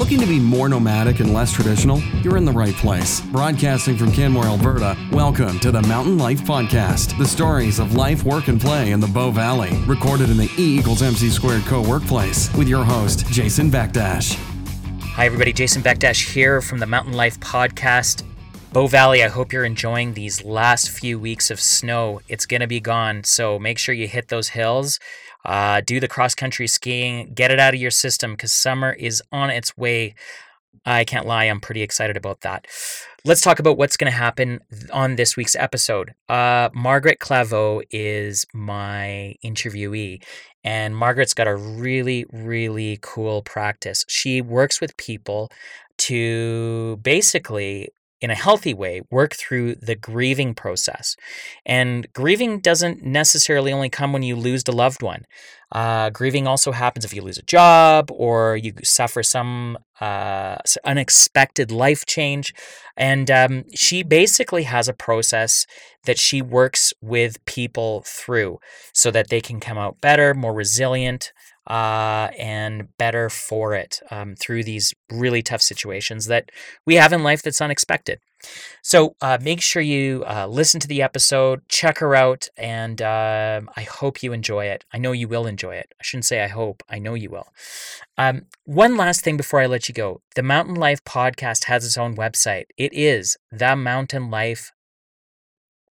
Looking 0.00 0.20
to 0.20 0.26
be 0.26 0.40
more 0.40 0.70
nomadic 0.70 1.20
and 1.20 1.34
less 1.34 1.52
traditional? 1.52 1.98
You're 2.22 2.38
in 2.38 2.46
the 2.46 2.52
right 2.52 2.72
place. 2.72 3.20
Broadcasting 3.20 3.98
from 3.98 4.10
Canmore, 4.10 4.46
Alberta, 4.46 4.96
welcome 5.12 5.60
to 5.60 5.70
the 5.70 5.82
Mountain 5.82 6.16
Life 6.16 6.40
Podcast. 6.40 7.18
The 7.18 7.26
stories 7.26 7.78
of 7.78 7.94
life, 7.94 8.24
work, 8.24 8.48
and 8.48 8.58
play 8.58 8.92
in 8.92 9.00
the 9.00 9.06
Bow 9.06 9.30
Valley. 9.30 9.76
Recorded 9.84 10.30
in 10.30 10.38
the 10.38 10.50
E 10.56 10.78
equals 10.78 11.02
MC 11.02 11.28
squared 11.28 11.64
co 11.66 11.86
workplace 11.86 12.50
with 12.54 12.66
your 12.66 12.82
host, 12.82 13.26
Jason 13.26 13.70
Bekdash. 13.70 14.36
Hi, 15.02 15.26
everybody. 15.26 15.52
Jason 15.52 15.82
Bekdash 15.82 16.32
here 16.32 16.62
from 16.62 16.78
the 16.78 16.86
Mountain 16.86 17.12
Life 17.12 17.38
Podcast. 17.38 18.22
Bow 18.72 18.86
Valley, 18.86 19.22
I 19.22 19.28
hope 19.28 19.52
you're 19.52 19.64
enjoying 19.64 20.14
these 20.14 20.44
last 20.44 20.88
few 20.88 21.18
weeks 21.18 21.50
of 21.50 21.60
snow. 21.60 22.20
It's 22.26 22.46
going 22.46 22.60
to 22.62 22.66
be 22.66 22.80
gone, 22.80 23.24
so 23.24 23.58
make 23.58 23.78
sure 23.78 23.94
you 23.94 24.08
hit 24.08 24.28
those 24.28 24.50
hills. 24.50 24.98
Uh, 25.44 25.80
do 25.80 26.00
the 26.00 26.08
cross 26.08 26.34
country 26.34 26.66
skiing, 26.66 27.32
get 27.34 27.50
it 27.50 27.58
out 27.58 27.74
of 27.74 27.80
your 27.80 27.90
system 27.90 28.32
because 28.32 28.52
summer 28.52 28.92
is 28.92 29.22
on 29.32 29.50
its 29.50 29.76
way. 29.76 30.14
I 30.84 31.04
can't 31.04 31.26
lie, 31.26 31.44
I'm 31.44 31.60
pretty 31.60 31.82
excited 31.82 32.16
about 32.16 32.40
that. 32.40 32.66
Let's 33.24 33.42
talk 33.42 33.58
about 33.58 33.76
what's 33.76 33.98
going 33.98 34.10
to 34.10 34.16
happen 34.16 34.60
on 34.92 35.16
this 35.16 35.36
week's 35.36 35.54
episode. 35.54 36.14
Uh, 36.28 36.70
Margaret 36.72 37.18
Claveau 37.18 37.82
is 37.90 38.46
my 38.54 39.34
interviewee, 39.44 40.22
and 40.64 40.96
Margaret's 40.96 41.34
got 41.34 41.46
a 41.46 41.56
really, 41.56 42.24
really 42.32 42.98
cool 43.02 43.42
practice. 43.42 44.06
She 44.08 44.40
works 44.40 44.80
with 44.80 44.96
people 44.96 45.50
to 45.98 46.98
basically 47.02 47.90
in 48.20 48.30
a 48.30 48.34
healthy 48.34 48.74
way, 48.74 49.02
work 49.10 49.34
through 49.34 49.76
the 49.76 49.94
grieving 49.94 50.54
process. 50.54 51.16
And 51.64 52.12
grieving 52.12 52.60
doesn't 52.60 53.02
necessarily 53.02 53.72
only 53.72 53.88
come 53.88 54.12
when 54.12 54.22
you 54.22 54.36
lose 54.36 54.64
a 54.68 54.72
loved 54.72 55.02
one. 55.02 55.24
Uh, 55.72 56.10
grieving 56.10 56.46
also 56.46 56.72
happens 56.72 57.04
if 57.04 57.14
you 57.14 57.22
lose 57.22 57.38
a 57.38 57.42
job 57.42 58.10
or 58.10 58.56
you 58.56 58.72
suffer 58.82 59.22
some 59.22 59.78
uh, 60.00 60.56
unexpected 60.84 61.70
life 61.70 62.04
change. 62.06 62.52
And 62.96 63.30
um, 63.30 63.64
she 63.74 64.02
basically 64.02 64.64
has 64.64 64.88
a 64.88 64.92
process 64.92 65.66
that 66.06 66.18
she 66.18 66.42
works 66.42 66.92
with 67.00 67.44
people 67.44 68.02
through 68.04 68.58
so 68.92 69.10
that 69.10 69.28
they 69.28 69.40
can 69.40 69.60
come 69.60 69.78
out 69.78 70.00
better, 70.00 70.34
more 70.34 70.54
resilient, 70.54 71.32
uh, 71.66 72.30
and 72.38 72.88
better 72.98 73.30
for 73.30 73.74
it 73.74 74.00
um, 74.10 74.34
through 74.34 74.64
these 74.64 74.92
really 75.10 75.42
tough 75.42 75.62
situations 75.62 76.26
that 76.26 76.50
we 76.84 76.96
have 76.96 77.12
in 77.12 77.22
life 77.22 77.42
that's 77.42 77.60
unexpected. 77.60 78.18
So 78.82 79.16
uh, 79.20 79.38
make 79.40 79.60
sure 79.60 79.82
you 79.82 80.24
uh, 80.26 80.46
listen 80.46 80.80
to 80.80 80.88
the 80.88 81.02
episode, 81.02 81.68
check 81.68 81.98
her 81.98 82.14
out, 82.14 82.48
and 82.56 83.00
uh, 83.00 83.60
I 83.76 83.82
hope 83.82 84.22
you 84.22 84.32
enjoy 84.32 84.66
it. 84.66 84.84
I 84.92 84.98
know 84.98 85.12
you 85.12 85.28
will 85.28 85.46
enjoy 85.46 85.76
it. 85.76 85.92
I 86.00 86.02
shouldn't 86.02 86.24
say 86.24 86.42
I 86.42 86.48
hope, 86.48 86.82
I 86.88 86.98
know 86.98 87.14
you 87.14 87.30
will. 87.30 87.48
Um, 88.16 88.46
one 88.64 88.96
last 88.96 89.22
thing 89.22 89.36
before 89.36 89.60
I 89.60 89.66
let 89.66 89.88
you 89.88 89.94
go 89.94 90.20
the 90.34 90.42
Mountain 90.42 90.74
Life 90.76 91.04
podcast 91.04 91.64
has 91.64 91.84
its 91.84 91.98
own 91.98 92.16
website. 92.16 92.66
It 92.76 92.92
is 92.92 93.36
the 93.50 93.76
Mountain 93.76 94.30
Life 94.30 94.72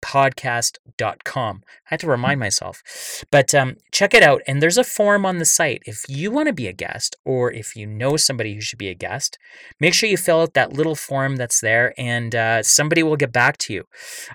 podcast.com. 0.05 1.63
I 1.65 1.71
had 1.85 2.01
to 2.01 2.07
remind 2.07 2.39
myself. 2.39 3.25
But 3.31 3.55
um, 3.55 3.77
check 3.91 4.13
it 4.13 4.23
out. 4.23 4.43
And 4.47 4.61
there's 4.61 4.77
a 4.77 4.85
form 4.85 5.25
on 5.25 5.39
the 5.39 5.47
site. 5.47 5.83
If 5.87 6.05
you 6.09 6.31
want 6.31 6.49
to 6.49 6.53
be 6.53 6.69
a 6.69 6.75
guest 6.75 7.17
or 7.25 7.51
if 7.51 7.75
you 7.75 7.87
know 7.87 8.19
somebody 8.19 8.55
who 8.55 8.61
should 8.61 8.79
be 8.79 8.91
a 8.91 8.95
guest, 8.95 9.39
make 9.81 9.95
sure 9.95 10.09
you 10.09 10.19
fill 10.19 10.43
out 10.43 10.53
that 10.55 10.75
little 10.75 10.95
form 10.95 11.37
that's 11.37 11.61
there 11.61 11.95
and 11.97 12.35
uh, 12.35 12.63
somebody 12.63 13.03
will 13.03 13.17
get 13.17 13.33
back 13.33 13.57
to 13.59 13.73
you. 13.73 13.85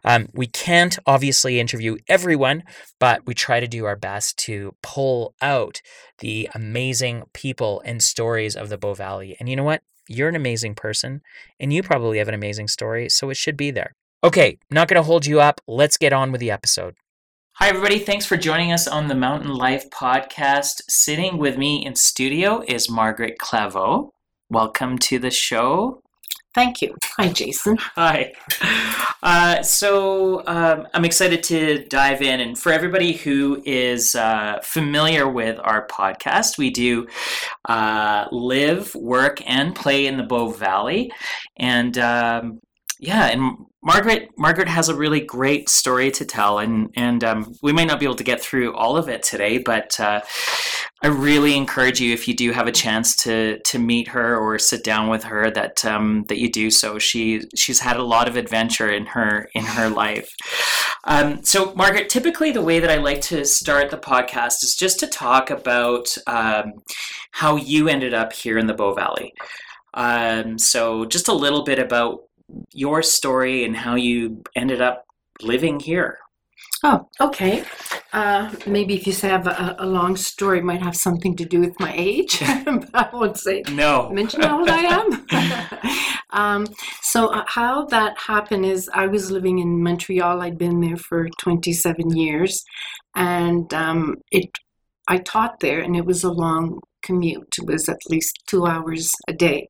Um, 0.03 0.29
we 0.33 0.47
can't 0.47 0.97
obviously 1.05 1.59
interview 1.59 1.97
everyone, 2.07 2.63
but 2.99 3.27
we 3.27 3.35
try 3.35 3.59
to 3.59 3.67
do 3.67 3.85
our 3.85 3.95
best 3.95 4.37
to 4.39 4.73
pull 4.81 5.35
out 5.39 5.81
the 6.17 6.49
amazing 6.55 7.23
people 7.33 7.81
and 7.85 8.01
stories 8.01 8.55
of 8.55 8.69
the 8.69 8.77
Bow 8.77 8.95
Valley. 8.95 9.37
And 9.39 9.47
you 9.47 9.55
know 9.55 9.63
what? 9.63 9.83
You're 10.07 10.29
an 10.29 10.35
amazing 10.35 10.73
person 10.73 11.21
and 11.59 11.71
you 11.71 11.83
probably 11.83 12.17
have 12.17 12.27
an 12.27 12.33
amazing 12.33 12.69
story, 12.69 13.07
so 13.09 13.29
it 13.29 13.37
should 13.37 13.55
be 13.55 13.69
there. 13.69 13.95
Okay, 14.21 14.57
not 14.69 14.89
going 14.89 15.01
to 15.01 15.05
hold 15.05 15.25
you 15.25 15.39
up. 15.39 15.61
Let's 15.65 15.95
get 15.95 16.11
on 16.11 16.33
with 16.33 16.41
the 16.41 16.51
episode. 16.51 16.95
Hi, 17.53 17.69
everybody. 17.69 17.99
Thanks 17.99 18.25
for 18.25 18.35
joining 18.35 18.73
us 18.73 18.85
on 18.85 19.07
the 19.07 19.15
Mountain 19.15 19.53
Life 19.53 19.89
podcast. 19.91 20.81
Sitting 20.89 21.37
with 21.37 21.57
me 21.57 21.85
in 21.85 21.95
studio 21.95 22.61
is 22.67 22.89
Margaret 22.89 23.37
Claveau. 23.39 24.09
Welcome 24.49 24.97
to 24.99 25.19
the 25.19 25.31
show. 25.31 26.01
Thank 26.53 26.81
you. 26.81 26.95
Hi, 27.15 27.29
Jason. 27.29 27.77
Hi. 27.95 28.33
Uh, 29.23 29.63
so 29.63 30.45
um, 30.47 30.85
I'm 30.93 31.05
excited 31.05 31.41
to 31.43 31.85
dive 31.85 32.21
in. 32.21 32.41
And 32.41 32.57
for 32.57 32.73
everybody 32.73 33.13
who 33.13 33.61
is 33.65 34.15
uh, 34.15 34.59
familiar 34.63 35.29
with 35.29 35.59
our 35.63 35.87
podcast, 35.87 36.57
we 36.57 36.71
do 36.71 37.07
uh, 37.69 38.25
live, 38.33 38.93
work, 38.95 39.41
and 39.49 39.73
play 39.73 40.07
in 40.07 40.17
the 40.17 40.23
Bow 40.23 40.49
Valley. 40.49 41.09
And 41.55 41.97
um, 41.97 42.59
yeah, 42.99 43.27
and 43.27 43.65
Margaret 43.81 44.29
Margaret 44.37 44.67
has 44.67 44.89
a 44.89 44.95
really 44.95 45.21
great 45.21 45.69
story 45.69 46.11
to 46.11 46.25
tell, 46.25 46.59
and 46.59 46.91
and 46.95 47.23
um, 47.23 47.55
we 47.61 47.71
might 47.71 47.87
not 47.87 47.99
be 47.99 48.05
able 48.05 48.15
to 48.15 48.23
get 48.25 48.41
through 48.41 48.75
all 48.75 48.97
of 48.97 49.07
it 49.07 49.23
today, 49.23 49.57
but 49.57 49.97
uh, 50.01 50.19
I 51.01 51.07
really 51.07 51.55
encourage 51.55 52.01
you 52.01 52.13
if 52.13 52.27
you 52.27 52.35
do 52.35 52.51
have 52.51 52.67
a 52.67 52.73
chance 52.73 53.15
to 53.17 53.59
to 53.59 53.79
meet 53.79 54.09
her 54.09 54.37
or 54.37 54.59
sit 54.59 54.83
down 54.83 55.07
with 55.07 55.23
her 55.23 55.49
that 55.51 55.85
um, 55.85 56.25
that 56.27 56.39
you 56.39 56.51
do 56.51 56.69
so. 56.69 56.99
She 56.99 57.43
she's 57.55 57.79
had 57.79 57.95
a 57.95 58.03
lot 58.03 58.27
of 58.27 58.35
adventure 58.35 58.89
in 58.89 59.05
her 59.05 59.49
in 59.53 59.63
her 59.63 59.89
life. 59.89 60.29
Um, 61.05 61.45
so, 61.45 61.73
Margaret, 61.75 62.09
typically 62.09 62.51
the 62.51 62.61
way 62.61 62.81
that 62.81 62.91
I 62.91 62.97
like 62.97 63.21
to 63.21 63.45
start 63.45 63.91
the 63.91 63.97
podcast 63.97 64.61
is 64.63 64.75
just 64.77 64.99
to 64.99 65.07
talk 65.07 65.49
about 65.49 66.13
um, 66.27 66.73
how 67.31 67.55
you 67.55 67.87
ended 67.87 68.13
up 68.13 68.33
here 68.33 68.57
in 68.57 68.67
the 68.67 68.73
Bow 68.73 68.93
Valley. 68.93 69.33
Um, 69.93 70.57
so, 70.59 71.05
just 71.05 71.29
a 71.29 71.33
little 71.33 71.63
bit 71.63 71.79
about 71.79 72.23
your 72.71 73.01
story 73.03 73.63
and 73.65 73.75
how 73.75 73.95
you 73.95 74.43
ended 74.55 74.81
up 74.81 75.05
living 75.41 75.79
here. 75.79 76.19
Oh, 76.83 77.09
okay. 77.19 77.65
Uh, 78.13 78.53
maybe 78.65 78.95
if 78.95 79.05
you 79.05 79.11
say 79.11 79.27
I 79.27 79.31
have 79.31 79.47
a, 79.47 79.75
a, 79.79 79.85
long 79.85 80.15
story, 80.15 80.59
it 80.59 80.63
might 80.63 80.81
have 80.81 80.95
something 80.95 81.35
to 81.35 81.45
do 81.45 81.59
with 81.59 81.77
my 81.79 81.93
age, 81.93 82.39
but 82.65 82.89
I 82.93 83.09
won't 83.11 83.37
say. 83.37 83.63
No. 83.71 84.09
Mention 84.11 84.41
how 84.41 84.59
old 84.59 84.69
I 84.69 84.81
am. 84.83 86.09
um, 86.29 86.67
so 87.01 87.27
uh, 87.27 87.43
how 87.47 87.85
that 87.87 88.17
happened 88.17 88.65
is 88.65 88.89
I 88.93 89.07
was 89.07 89.29
living 89.29 89.59
in 89.59 89.83
Montreal. 89.83 90.41
I'd 90.41 90.57
been 90.57 90.79
there 90.79 90.97
for 90.97 91.27
27 91.41 92.11
years, 92.15 92.63
and 93.15 93.73
um, 93.73 94.15
it. 94.31 94.49
I 95.07 95.17
taught 95.17 95.59
there, 95.59 95.81
and 95.81 95.95
it 95.97 96.05
was 96.05 96.23
a 96.23 96.31
long 96.31 96.79
commute. 97.01 97.55
It 97.57 97.65
was 97.65 97.89
at 97.89 97.97
least 98.09 98.43
two 98.47 98.65
hours 98.65 99.11
a 99.27 99.33
day. 99.33 99.67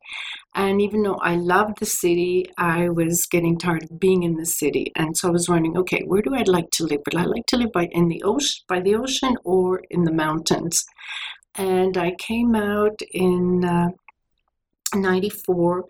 And 0.55 0.81
even 0.81 1.03
though 1.03 1.19
I 1.21 1.35
loved 1.35 1.79
the 1.79 1.85
city, 1.85 2.45
I 2.57 2.89
was 2.89 3.27
getting 3.27 3.57
tired 3.57 3.83
of 3.83 3.99
being 3.99 4.23
in 4.23 4.35
the 4.35 4.45
city. 4.45 4.91
And 4.95 5.15
so 5.15 5.27
I 5.27 5.31
was 5.31 5.47
wondering, 5.47 5.77
okay, 5.77 6.03
where 6.05 6.21
do 6.21 6.35
I 6.35 6.43
like 6.43 6.71
to 6.71 6.85
live? 6.85 7.01
Would 7.05 7.15
I 7.15 7.25
like 7.25 7.45
to 7.47 7.57
live 7.57 7.71
by 7.71 7.87
in 7.91 8.07
the 8.07 8.23
ocean, 8.23 8.63
by 8.67 8.79
the 8.79 8.95
ocean, 8.95 9.35
or 9.43 9.81
in 9.89 10.03
the 10.03 10.13
mountains? 10.13 10.83
And 11.55 11.97
I 11.97 12.15
came 12.17 12.55
out 12.55 12.99
in 13.11 13.63
uh, 13.63 13.89
'94 14.95 15.85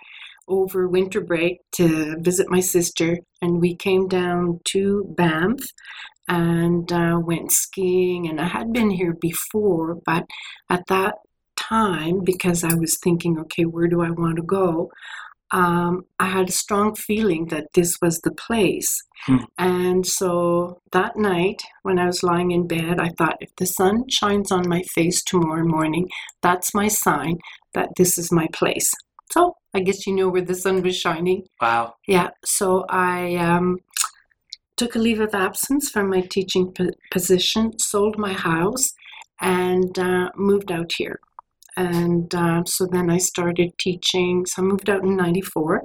over 0.47 0.87
winter 0.87 1.21
break 1.21 1.59
to 1.73 2.17
visit 2.19 2.49
my 2.49 2.59
sister, 2.59 3.17
and 3.41 3.61
we 3.61 3.75
came 3.75 4.07
down 4.07 4.59
to 4.65 5.05
Banff 5.15 5.59
and 6.27 6.91
uh, 6.91 7.19
went 7.21 7.51
skiing. 7.51 8.27
And 8.27 8.41
I 8.41 8.47
had 8.47 8.73
been 8.73 8.89
here 8.89 9.15
before, 9.19 9.97
but 10.05 10.25
at 10.69 10.85
that 10.87 11.15
time, 11.59 12.23
because 12.23 12.63
I 12.63 12.73
was 12.73 12.97
thinking, 13.03 13.37
okay, 13.39 13.65
where 13.65 13.87
do 13.87 14.01
I 14.01 14.11
want 14.11 14.37
to 14.37 14.43
go? 14.43 14.91
Um, 15.51 16.05
I 16.19 16.27
had 16.27 16.49
a 16.49 16.51
strong 16.63 16.95
feeling 16.95 17.47
that 17.47 17.67
this 17.73 17.97
was 18.01 18.19
the 18.19 18.31
place. 18.47 18.91
Hmm. 19.25 19.37
And 19.57 20.05
so 20.05 20.79
that 20.91 21.15
night, 21.15 21.61
when 21.81 21.97
I 21.97 22.05
was 22.05 22.21
lying 22.21 22.51
in 22.51 22.67
bed, 22.67 22.99
I 22.99 23.09
thought, 23.17 23.37
if 23.41 23.55
the 23.55 23.65
sun 23.65 24.03
shines 24.09 24.51
on 24.51 24.69
my 24.69 24.83
face 24.95 25.23
tomorrow 25.23 25.65
morning, 25.65 26.07
that's 26.41 26.73
my 26.73 26.87
sign 26.87 27.39
that 27.73 27.89
this 27.97 28.17
is 28.17 28.31
my 28.31 28.47
place. 28.53 28.91
So 29.31 29.55
I 29.73 29.79
guess 29.81 30.05
you 30.05 30.15
know 30.15 30.29
where 30.29 30.45
the 30.45 30.55
sun 30.55 30.81
was 30.81 30.97
shining. 30.97 31.43
Wow. 31.61 31.93
Yeah. 32.07 32.29
So 32.45 32.85
I 32.89 33.35
um, 33.35 33.77
took 34.77 34.95
a 34.95 34.99
leave 34.99 35.19
of 35.19 35.33
absence 35.33 35.89
from 35.89 36.09
my 36.09 36.21
teaching 36.21 36.73
position, 37.11 37.77
sold 37.79 38.17
my 38.17 38.33
house, 38.33 38.93
and 39.41 39.97
uh, 39.97 40.29
moved 40.35 40.71
out 40.71 40.91
here. 40.97 41.19
And 41.79 42.35
uh, 42.35 42.63
so 42.65 42.85
then 42.91 43.09
I 43.09 43.17
started 43.19 43.71
teaching. 43.79 44.45
So 44.45 44.61
I 44.61 44.65
moved 44.65 44.89
out 44.89 45.03
in 45.03 45.15
94 45.15 45.81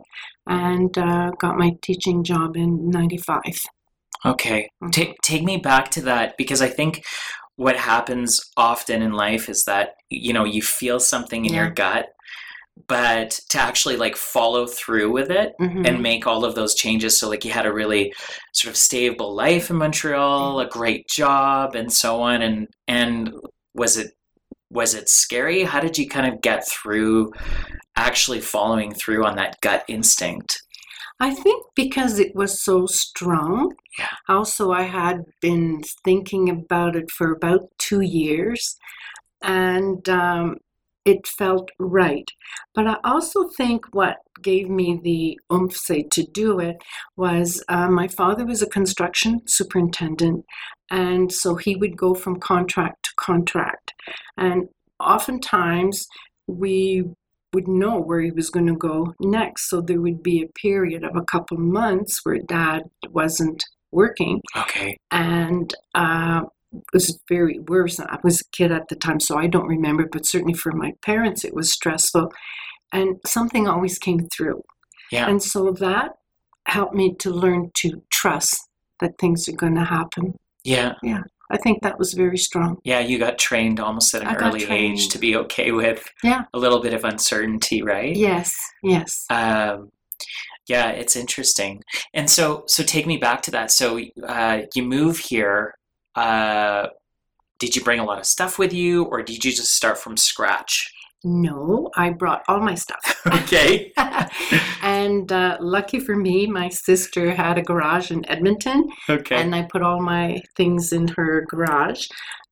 and 0.48 0.98
uh, 0.98 1.30
got 1.38 1.56
my 1.56 1.70
teaching 1.82 2.24
job 2.24 2.56
in 2.56 2.90
95. 2.90 3.40
Okay. 4.26 4.62
Mm-hmm. 4.82 4.90
Take, 4.90 5.14
take 5.22 5.44
me 5.44 5.56
back 5.56 5.92
to 5.92 6.02
that 6.02 6.36
because 6.36 6.60
I 6.60 6.68
think 6.68 7.04
what 7.54 7.76
happens 7.76 8.40
often 8.56 9.02
in 9.02 9.12
life 9.12 9.48
is 9.48 9.66
that, 9.66 9.94
you 10.10 10.32
know, 10.32 10.44
you 10.44 10.62
feel 10.62 10.98
something 10.98 11.44
in 11.44 11.54
yeah. 11.54 11.62
your 11.62 11.70
gut 11.70 12.06
but 12.88 13.38
to 13.48 13.60
actually 13.60 13.96
like 13.96 14.16
follow 14.16 14.66
through 14.66 15.08
with 15.08 15.30
it 15.30 15.52
mm-hmm. 15.60 15.86
and 15.86 16.02
make 16.02 16.26
all 16.26 16.44
of 16.44 16.56
those 16.56 16.74
changes 16.74 17.16
so 17.16 17.28
like 17.28 17.44
you 17.44 17.52
had 17.52 17.66
a 17.66 17.72
really 17.72 18.12
sort 18.52 18.68
of 18.68 18.76
stable 18.76 19.32
life 19.32 19.70
in 19.70 19.76
Montreal 19.76 20.58
a 20.58 20.66
great 20.66 21.06
job 21.08 21.76
and 21.76 21.92
so 21.92 22.20
on 22.20 22.42
and 22.42 22.66
and 22.88 23.32
was 23.76 23.96
it 23.96 24.10
was 24.74 24.94
it 24.94 25.08
scary? 25.08 25.62
How 25.62 25.80
did 25.80 25.96
you 25.96 26.08
kind 26.08 26.32
of 26.32 26.42
get 26.42 26.68
through 26.68 27.32
actually 27.96 28.40
following 28.40 28.92
through 28.92 29.24
on 29.24 29.36
that 29.36 29.60
gut 29.60 29.84
instinct? 29.88 30.60
I 31.20 31.32
think 31.32 31.64
because 31.76 32.18
it 32.18 32.34
was 32.34 32.60
so 32.60 32.86
strong. 32.86 33.72
Yeah. 33.98 34.08
Also, 34.28 34.72
I 34.72 34.82
had 34.82 35.24
been 35.40 35.82
thinking 36.04 36.50
about 36.50 36.96
it 36.96 37.10
for 37.10 37.30
about 37.30 37.70
two 37.78 38.00
years, 38.00 38.76
and 39.40 40.06
um, 40.08 40.56
it 41.04 41.26
felt 41.26 41.70
right. 41.78 42.28
But 42.74 42.88
I 42.88 42.96
also 43.04 43.48
think 43.48 43.84
what 43.92 44.16
gave 44.42 44.68
me 44.68 45.00
the 45.02 45.38
oomph, 45.54 45.76
say, 45.76 46.02
to 46.12 46.24
do 46.32 46.58
it 46.58 46.76
was 47.16 47.62
uh, 47.68 47.88
my 47.88 48.08
father 48.08 48.44
was 48.44 48.62
a 48.62 48.66
construction 48.66 49.40
superintendent, 49.46 50.44
and 50.90 51.32
so 51.32 51.54
he 51.56 51.76
would 51.76 51.96
go 51.96 52.14
from 52.14 52.40
contract 52.40 53.04
to 53.04 53.10
contract, 53.16 53.92
and 54.36 54.68
oftentimes 55.00 56.06
we 56.46 57.04
would 57.52 57.68
know 57.68 58.00
where 58.00 58.20
he 58.20 58.32
was 58.32 58.50
going 58.50 58.66
to 58.66 58.76
go 58.76 59.14
next. 59.20 59.70
So 59.70 59.80
there 59.80 60.00
would 60.00 60.22
be 60.22 60.42
a 60.42 60.58
period 60.60 61.04
of 61.04 61.16
a 61.16 61.24
couple 61.24 61.56
months 61.56 62.20
where 62.24 62.38
dad 62.38 62.82
wasn't 63.10 63.62
working. 63.92 64.40
Okay. 64.56 64.96
And 65.12 65.72
uh, 65.94 66.42
it 66.72 66.82
was 66.92 67.20
very 67.28 67.60
worse. 67.60 68.00
I 68.00 68.18
was 68.24 68.40
a 68.40 68.50
kid 68.56 68.72
at 68.72 68.88
the 68.88 68.96
time, 68.96 69.20
so 69.20 69.38
I 69.38 69.46
don't 69.46 69.68
remember, 69.68 70.08
but 70.10 70.26
certainly 70.26 70.54
for 70.54 70.72
my 70.72 70.92
parents, 71.02 71.44
it 71.44 71.54
was 71.54 71.72
stressful. 71.72 72.32
And 72.92 73.16
something 73.24 73.68
always 73.68 73.98
came 73.98 74.26
through. 74.36 74.62
Yeah. 75.12 75.28
And 75.28 75.42
so 75.42 75.70
that 75.78 76.10
helped 76.66 76.94
me 76.94 77.14
to 77.20 77.30
learn 77.30 77.70
to 77.76 78.02
trust 78.12 78.56
that 79.00 79.18
things 79.18 79.48
are 79.48 79.52
going 79.52 79.74
to 79.76 79.84
happen. 79.84 80.34
Yeah. 80.64 80.94
Yeah. 81.02 81.20
I 81.50 81.58
think 81.58 81.82
that 81.82 81.98
was 81.98 82.14
very 82.14 82.38
strong. 82.38 82.78
Yeah, 82.84 83.00
you 83.00 83.18
got 83.18 83.38
trained 83.38 83.78
almost 83.78 84.14
at 84.14 84.22
an 84.22 84.34
early 84.36 84.64
age 84.64 85.08
to 85.10 85.18
be 85.18 85.36
okay 85.36 85.70
with 85.72 86.02
Yeah. 86.22 86.44
a 86.54 86.58
little 86.58 86.80
bit 86.80 86.94
of 86.94 87.04
uncertainty, 87.04 87.82
right? 87.82 88.16
Yes, 88.16 88.52
yes. 88.82 89.26
Um, 89.30 89.92
yeah, 90.66 90.88
it's 90.88 91.16
interesting. 91.16 91.82
And 92.14 92.28
so, 92.30 92.64
so 92.66 92.82
take 92.82 93.06
me 93.06 93.18
back 93.18 93.42
to 93.42 93.50
that. 93.52 93.70
So, 93.70 94.00
uh, 94.26 94.62
you 94.74 94.82
move 94.82 95.18
here. 95.18 95.74
Uh, 96.14 96.86
did 97.58 97.76
you 97.76 97.82
bring 97.84 98.00
a 98.00 98.04
lot 98.04 98.18
of 98.18 98.24
stuff 98.26 98.58
with 98.58 98.72
you, 98.72 99.04
or 99.04 99.22
did 99.22 99.44
you 99.44 99.52
just 99.52 99.74
start 99.74 99.98
from 99.98 100.16
scratch? 100.16 100.90
No, 101.24 101.88
I 101.96 102.10
brought 102.10 102.42
all 102.48 102.60
my 102.60 102.74
stuff. 102.74 103.00
Okay. 103.44 103.92
and 104.82 105.30
uh, 105.32 105.56
lucky 105.60 105.98
for 105.98 106.14
me, 106.14 106.46
my 106.46 106.68
sister 106.68 107.32
had 107.34 107.56
a 107.58 107.62
garage 107.62 108.10
in 108.10 108.28
Edmonton, 108.28 108.84
Okay. 109.08 109.36
and 109.36 109.54
I 109.54 109.62
put 109.70 109.82
all 109.82 110.00
my 110.02 110.40
things 110.56 110.92
in 110.92 111.08
her 111.08 111.46
garage. 111.48 112.06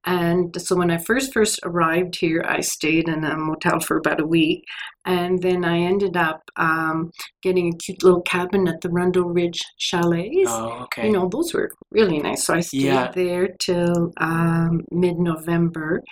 And 0.04 0.54
so 0.60 0.74
when 0.74 0.90
I 0.90 0.98
first 0.98 1.32
first 1.32 1.60
arrived 1.62 2.16
here, 2.16 2.42
I 2.46 2.60
stayed 2.60 3.08
in 3.08 3.22
a 3.24 3.36
motel 3.36 3.80
for 3.80 3.98
about 3.98 4.20
a 4.20 4.26
week, 4.26 4.64
and 5.04 5.40
then 5.42 5.64
I 5.64 5.78
ended 5.78 6.16
up 6.16 6.40
um, 6.56 7.10
getting 7.42 7.68
a 7.75 7.76
cute 7.76 8.02
little 8.02 8.22
cabin 8.22 8.66
at 8.66 8.80
the 8.80 8.88
Rundle 8.88 9.28
Ridge 9.30 9.60
Chalets. 9.78 10.48
oh, 10.48 10.80
okay. 10.84 11.06
You 11.06 11.12
know, 11.12 11.28
those 11.28 11.52
were 11.54 11.70
really 11.90 12.18
nice. 12.18 12.44
So 12.46 12.54
I 12.54 12.60
stayed 12.60 12.82
Yeah. 12.82 13.12
there 13.14 13.48
till 13.60 14.10
um, 14.16 14.80
mid 14.90 15.18
November, 15.18 16.02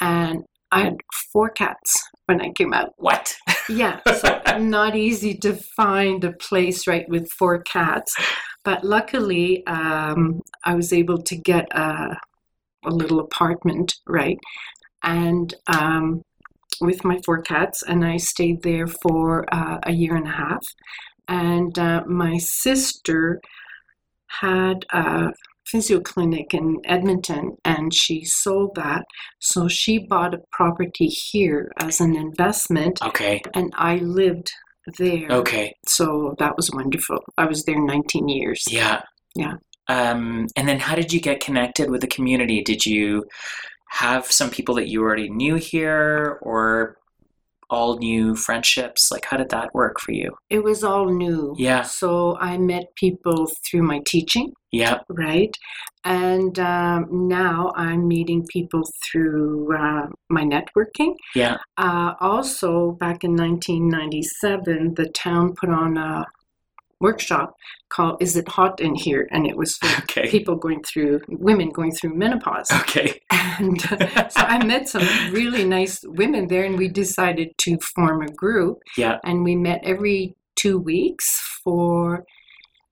and 0.00 0.42
I 0.76 0.84
had 0.84 0.96
four 1.32 1.48
cats 1.48 2.08
when 2.26 2.40
I 2.40 2.50
came 2.52 2.72
out. 2.72 2.92
what? 2.98 3.34
Yeah, 3.68 3.98
so 4.20 4.40
not 4.60 4.94
easy 4.94 5.34
to 5.38 5.54
find 5.76 6.22
a 6.22 6.30
place 6.30 6.86
right 6.86 7.08
with 7.08 7.28
four 7.32 7.62
cats, 7.62 8.14
but 8.64 8.84
luckily 8.84 9.66
um, 9.66 10.40
I 10.62 10.76
was 10.76 10.92
able 10.92 11.20
to 11.22 11.36
get 11.36 11.66
a, 11.72 12.16
a 12.84 12.90
little 12.90 13.18
apartment 13.18 13.92
right, 14.06 14.38
and 15.02 15.52
um, 15.66 16.22
with 16.80 17.04
my 17.04 17.18
four 17.26 17.42
cats, 17.42 17.82
and 17.82 18.04
I 18.04 18.18
stayed 18.18 18.62
there 18.62 18.86
for 18.86 19.52
uh, 19.52 19.78
a 19.82 19.90
year 19.92 20.14
and 20.14 20.28
a 20.28 20.30
half. 20.30 20.62
And 21.26 21.76
uh, 21.76 22.04
my 22.06 22.38
sister 22.38 23.40
had 24.28 24.84
a 24.92 25.32
physio 25.70 26.00
clinic 26.00 26.54
in 26.54 26.76
Edmonton, 26.84 27.56
and 27.64 27.92
she 27.94 28.24
sold 28.24 28.74
that, 28.76 29.04
so 29.40 29.68
she 29.68 29.98
bought 29.98 30.34
a 30.34 30.38
property 30.52 31.06
here 31.06 31.70
as 31.78 32.00
an 32.00 32.16
investment 32.16 32.98
Okay. 33.02 33.40
and 33.54 33.72
I 33.76 33.96
lived 33.96 34.50
there. 34.98 35.28
Okay. 35.30 35.74
So 35.86 36.34
that 36.38 36.56
was 36.56 36.70
wonderful. 36.72 37.18
I 37.36 37.46
was 37.46 37.64
there 37.64 37.80
19 37.80 38.28
years. 38.28 38.62
Yeah. 38.70 39.02
Yeah. 39.34 39.54
Um, 39.88 40.46
and 40.56 40.68
then 40.68 40.78
how 40.78 40.94
did 40.94 41.12
you 41.12 41.20
get 41.20 41.40
connected 41.40 41.90
with 41.90 42.00
the 42.00 42.06
community? 42.06 42.62
Did 42.62 42.86
you 42.86 43.24
have 43.90 44.26
some 44.26 44.50
people 44.50 44.74
that 44.76 44.88
you 44.88 45.02
already 45.02 45.28
knew 45.28 45.56
here 45.56 46.38
or 46.42 46.96
all 47.70 47.98
new 47.98 48.34
friendships? 48.36 49.10
Like, 49.10 49.24
how 49.24 49.36
did 49.36 49.50
that 49.50 49.74
work 49.74 50.00
for 50.00 50.12
you? 50.12 50.36
It 50.50 50.62
was 50.62 50.84
all 50.84 51.06
new. 51.12 51.54
Yeah. 51.58 51.82
So 51.82 52.36
I 52.38 52.58
met 52.58 52.94
people 52.96 53.50
through 53.68 53.82
my 53.82 54.00
teaching, 54.06 54.52
Yeah. 54.72 54.98
right? 55.08 55.54
And 56.04 56.56
um, 56.60 57.06
now 57.10 57.72
I'm 57.74 58.06
meeting 58.06 58.46
people 58.52 58.82
through 59.04 59.76
uh, 59.76 60.06
my 60.30 60.44
networking. 60.44 61.14
Yeah. 61.34 61.56
Uh, 61.76 62.14
also, 62.20 62.92
back 62.92 63.24
in 63.24 63.34
1997, 63.34 64.94
the 64.94 65.08
town 65.08 65.54
put 65.54 65.68
on 65.70 65.96
a 65.96 66.24
workshop 67.00 67.54
called 67.88 68.20
Is 68.20 68.36
It 68.36 68.48
Hot 68.48 68.80
in 68.80 68.94
Here? 68.94 69.28
And 69.30 69.46
it 69.46 69.56
was 69.56 69.76
for 69.76 69.86
Okay. 70.02 70.28
people 70.30 70.56
going 70.56 70.82
through, 70.82 71.20
women 71.28 71.70
going 71.70 71.92
through 71.92 72.14
menopause. 72.14 72.70
Okay. 72.70 73.20
And 73.58 73.80
uh, 73.90 74.28
so 74.28 74.40
I 74.42 74.62
met 74.64 74.86
some 74.86 75.06
really 75.32 75.64
nice 75.64 76.00
women 76.04 76.46
there, 76.48 76.64
and 76.64 76.76
we 76.76 76.88
decided 76.88 77.56
to 77.58 77.78
form 77.78 78.20
a 78.20 78.28
group. 78.30 78.78
Yeah. 78.98 79.18
And 79.24 79.44
we 79.44 79.56
met 79.56 79.80
every 79.82 80.36
two 80.56 80.78
weeks 80.78 81.40
for, 81.64 82.24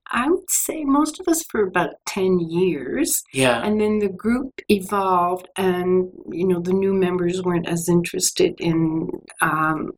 I 0.09 0.27
would 0.27 0.49
say, 0.49 0.83
most 0.83 1.19
of 1.19 1.27
us 1.27 1.43
for 1.51 1.61
about 1.61 1.95
10 2.07 2.39
years. 2.39 3.13
Yeah. 3.31 3.63
And 3.63 3.79
then 3.79 3.99
the 3.99 4.09
group 4.09 4.59
evolved, 4.69 5.49
and, 5.55 6.09
you 6.31 6.47
know, 6.47 6.59
the 6.59 6.73
new 6.73 6.93
members 6.93 7.43
weren't 7.43 7.67
as 7.67 7.87
interested 7.87 8.55
in, 8.59 9.09
um, 9.41 9.91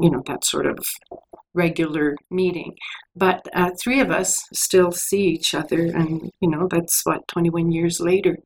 you 0.00 0.10
know, 0.10 0.22
that 0.26 0.44
sort 0.44 0.66
of 0.66 0.78
regular 1.54 2.16
meeting. 2.30 2.74
But 3.16 3.46
uh, 3.54 3.70
three 3.82 4.00
of 4.00 4.10
us 4.10 4.36
still 4.52 4.92
see 4.92 5.22
each 5.28 5.54
other, 5.54 5.78
and, 5.86 6.30
you 6.40 6.50
know, 6.50 6.66
that's 6.70 7.00
what, 7.04 7.26
21 7.28 7.70
years 7.72 8.00
later. 8.00 8.36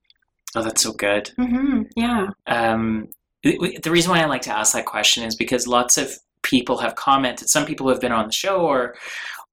Oh, 0.55 0.63
that's 0.63 0.83
so 0.83 0.93
good. 0.93 1.31
hmm 1.37 1.83
yeah. 1.97 2.29
Um, 2.47 3.09
the 3.43 3.91
reason 3.91 4.11
why 4.11 4.21
I 4.21 4.27
like 4.27 4.43
to 4.43 4.57
ask 4.57 4.73
that 4.75 4.85
question 4.87 5.23
is 5.25 5.37
because 5.37 5.67
lots 5.67 5.97
of 5.97 6.13
people 6.43 6.79
have 6.79 6.95
commented. 6.97 7.49
Some 7.49 7.67
people 7.67 7.89
have 7.89 8.01
been 8.01 8.13
on 8.13 8.27
the 8.27 8.33
show, 8.33 8.61
or 8.61 8.95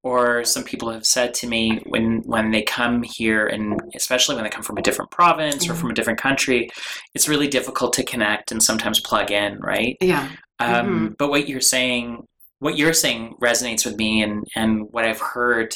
or 0.03 0.43
some 0.43 0.63
people 0.63 0.91
have 0.91 1.05
said 1.05 1.33
to 1.35 1.47
me 1.47 1.81
when 1.87 2.21
when 2.25 2.51
they 2.51 2.61
come 2.63 3.03
here, 3.03 3.45
and 3.47 3.79
especially 3.95 4.35
when 4.35 4.43
they 4.43 4.49
come 4.49 4.63
from 4.63 4.77
a 4.77 4.81
different 4.81 5.11
province 5.11 5.67
or 5.69 5.73
Mhm. 5.73 5.77
from 5.81 5.91
a 5.91 5.93
different 5.93 6.19
country, 6.19 6.69
it's 7.13 7.27
really 7.29 7.47
difficult 7.47 7.93
to 7.93 8.03
connect 8.03 8.51
and 8.51 8.61
sometimes 8.61 8.99
plug 8.99 9.31
in, 9.31 9.59
right? 9.59 9.97
Yeah. 10.01 10.29
Um, 10.59 11.15
But 11.19 11.29
what 11.29 11.47
you're 11.49 11.61
saying, 11.61 12.25
what 12.65 12.77
you're 12.77 12.93
saying 12.93 13.35
resonates 13.41 13.85
with 13.85 13.95
me, 13.97 14.21
and 14.23 14.43
and 14.55 14.87
what 14.91 15.05
I've 15.05 15.21
heard 15.21 15.75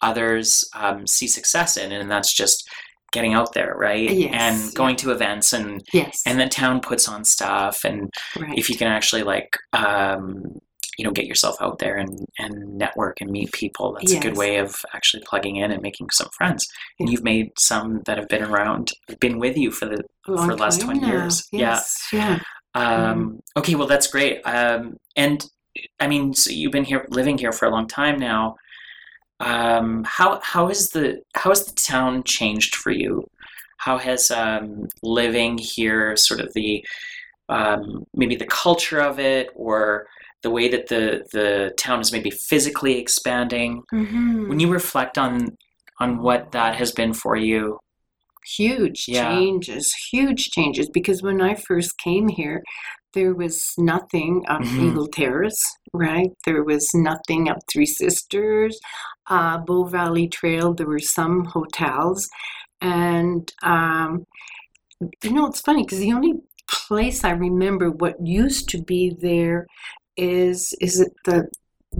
others 0.00 0.64
um, 0.74 1.06
see 1.06 1.28
success 1.28 1.76
in, 1.76 1.92
and 1.92 2.10
that's 2.10 2.34
just 2.34 2.68
getting 3.12 3.34
out 3.34 3.52
there, 3.52 3.74
right? 3.76 4.10
Yes, 4.10 4.32
and 4.34 4.74
going 4.74 4.96
to 4.96 5.10
events 5.12 5.52
and 5.52 5.82
Yes. 5.92 6.22
and 6.26 6.40
the 6.40 6.48
town 6.48 6.80
puts 6.80 7.06
on 7.08 7.24
stuff 7.24 7.84
and 7.84 8.10
right. 8.40 8.58
if 8.58 8.70
you 8.70 8.76
can 8.76 8.88
actually 8.88 9.22
like 9.22 9.50
um, 9.74 10.42
you 10.96 11.04
know 11.04 11.10
get 11.10 11.26
yourself 11.26 11.56
out 11.60 11.78
there 11.78 11.96
and 11.96 12.26
and 12.38 12.54
network 12.78 13.20
and 13.20 13.30
meet 13.30 13.52
people 13.52 13.92
that's 13.94 14.12
a 14.12 14.20
good 14.20 14.36
way 14.36 14.56
of 14.56 14.74
actually 14.94 15.22
plugging 15.26 15.56
in 15.56 15.70
and 15.70 15.82
making 15.82 16.08
some 16.10 16.28
friends 16.38 16.66
and 16.98 17.10
you've 17.10 17.22
made 17.24 17.48
some 17.58 18.00
that 18.06 18.18
have 18.18 18.28
been 18.28 18.42
around 18.42 18.90
been 19.20 19.38
with 19.38 19.56
you 19.56 19.70
for 19.70 19.86
the 19.86 20.02
long 20.26 20.48
for 20.48 20.54
the 20.56 20.62
last 20.62 20.80
20 20.80 21.00
now. 21.00 21.06
years. 21.08 21.46
Yeah. 21.52 21.60
Yes. 21.60 21.94
Yeah. 22.12 22.38
um 22.74 23.40
okay 23.56 23.74
well 23.74 23.86
that's 23.88 24.06
great 24.06 24.40
um 24.46 24.96
and 25.16 25.44
i 26.00 26.06
mean 26.06 26.34
so 26.34 26.50
you've 26.50 26.72
been 26.72 26.84
here 26.84 27.06
living 27.10 27.38
here 27.38 27.52
for 27.52 27.66
a 27.66 27.70
long 27.70 27.86
time 27.86 28.18
now 28.18 28.56
um 29.40 30.04
how 30.04 30.40
how 30.42 30.68
has 30.68 30.90
the 30.90 31.20
how 31.34 31.50
has 31.50 31.64
the 31.64 31.74
town 31.74 32.22
changed 32.24 32.74
for 32.74 32.90
you 32.90 33.24
how 33.78 33.98
has 33.98 34.30
um 34.30 34.86
living 35.02 35.58
here 35.58 36.16
sort 36.16 36.40
of 36.40 36.52
the 36.54 36.84
um 37.48 38.04
maybe 38.14 38.36
the 38.36 38.46
culture 38.46 39.00
of 39.00 39.18
it 39.18 39.50
or 39.54 40.06
the 40.42 40.50
way 40.50 40.68
that 40.68 40.88
the 40.88 41.24
the 41.32 41.72
town 41.76 42.00
is 42.00 42.12
maybe 42.12 42.30
physically 42.30 42.98
expanding 42.98 43.82
Mhm. 43.92 44.48
when 44.48 44.60
you 44.60 44.68
reflect 44.70 45.18
on 45.18 45.56
on 46.00 46.22
what 46.22 46.52
that 46.52 46.76
has 46.76 46.92
been 46.92 47.12
for 47.14 47.36
you 47.36 47.78
huge 48.44 49.04
Yeah. 49.06 49.28
changes, 49.28 49.94
huge 50.10 50.50
changes. 50.50 50.88
Because 50.90 51.22
when 51.22 51.40
I 51.40 51.54
first 51.54 51.96
came 51.98 52.28
here, 52.28 52.62
there 53.14 53.34
was 53.34 53.74
nothing 53.78 54.44
of 54.48 54.62
Mhm. 54.62 54.82
Eagle 54.82 55.08
Terrace, 55.08 55.62
right? 55.92 56.30
There 56.44 56.64
was 56.64 56.88
nothing 56.94 57.48
of 57.50 57.56
Three 57.70 57.86
Sisters, 57.86 58.78
uh, 59.28 59.58
Bow 59.58 59.84
Valley 59.84 60.28
Trail. 60.28 60.74
There 60.74 60.86
were 60.86 60.98
some 60.98 61.44
hotels, 61.44 62.28
and 62.80 63.50
um, 63.62 64.26
you 65.22 65.32
know 65.32 65.46
it's 65.46 65.60
funny 65.60 65.82
because 65.84 65.98
the 65.98 66.12
only 66.12 66.34
place 66.70 67.24
I 67.24 67.30
remember 67.30 67.90
what 67.90 68.16
used 68.24 68.68
to 68.70 68.82
be 68.82 69.14
there 69.20 69.66
is 70.16 70.72
is 70.80 71.00
it 71.00 71.12
the 71.24 71.48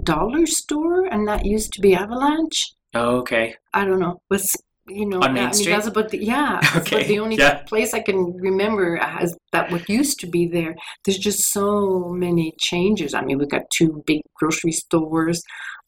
dollar 0.03 0.45
store 0.45 1.05
and 1.05 1.27
that 1.27 1.45
used 1.45 1.73
to 1.73 1.81
be 1.81 1.95
Avalanche? 1.95 2.73
Oh, 2.93 3.17
okay. 3.17 3.55
I 3.73 3.85
don't 3.85 3.99
know. 3.99 4.21
Was 4.29 4.55
you 4.87 5.05
know, 5.05 5.21
On 5.21 5.33
Main 5.33 5.43
I 5.43 5.45
mean, 5.47 5.53
Street? 5.53 5.71
that's 5.71 5.87
about 5.87 6.09
the 6.09 6.23
yeah. 6.23 6.59
Okay, 6.77 7.03
the 7.07 7.19
only 7.19 7.37
yeah. 7.37 7.63
place 7.63 7.93
I 7.93 8.01
can 8.01 8.33
remember 8.37 8.97
has 8.97 9.35
that 9.51 9.71
what 9.71 9.87
used 9.89 10.19
to 10.21 10.27
be 10.27 10.47
there. 10.47 10.75
There's 11.05 11.17
just 11.17 11.51
so 11.51 12.09
many 12.09 12.53
changes. 12.59 13.13
I 13.13 13.21
mean, 13.21 13.37
we've 13.37 13.49
got 13.49 13.63
two 13.77 14.03
big 14.05 14.21
grocery 14.35 14.71
stores. 14.71 15.41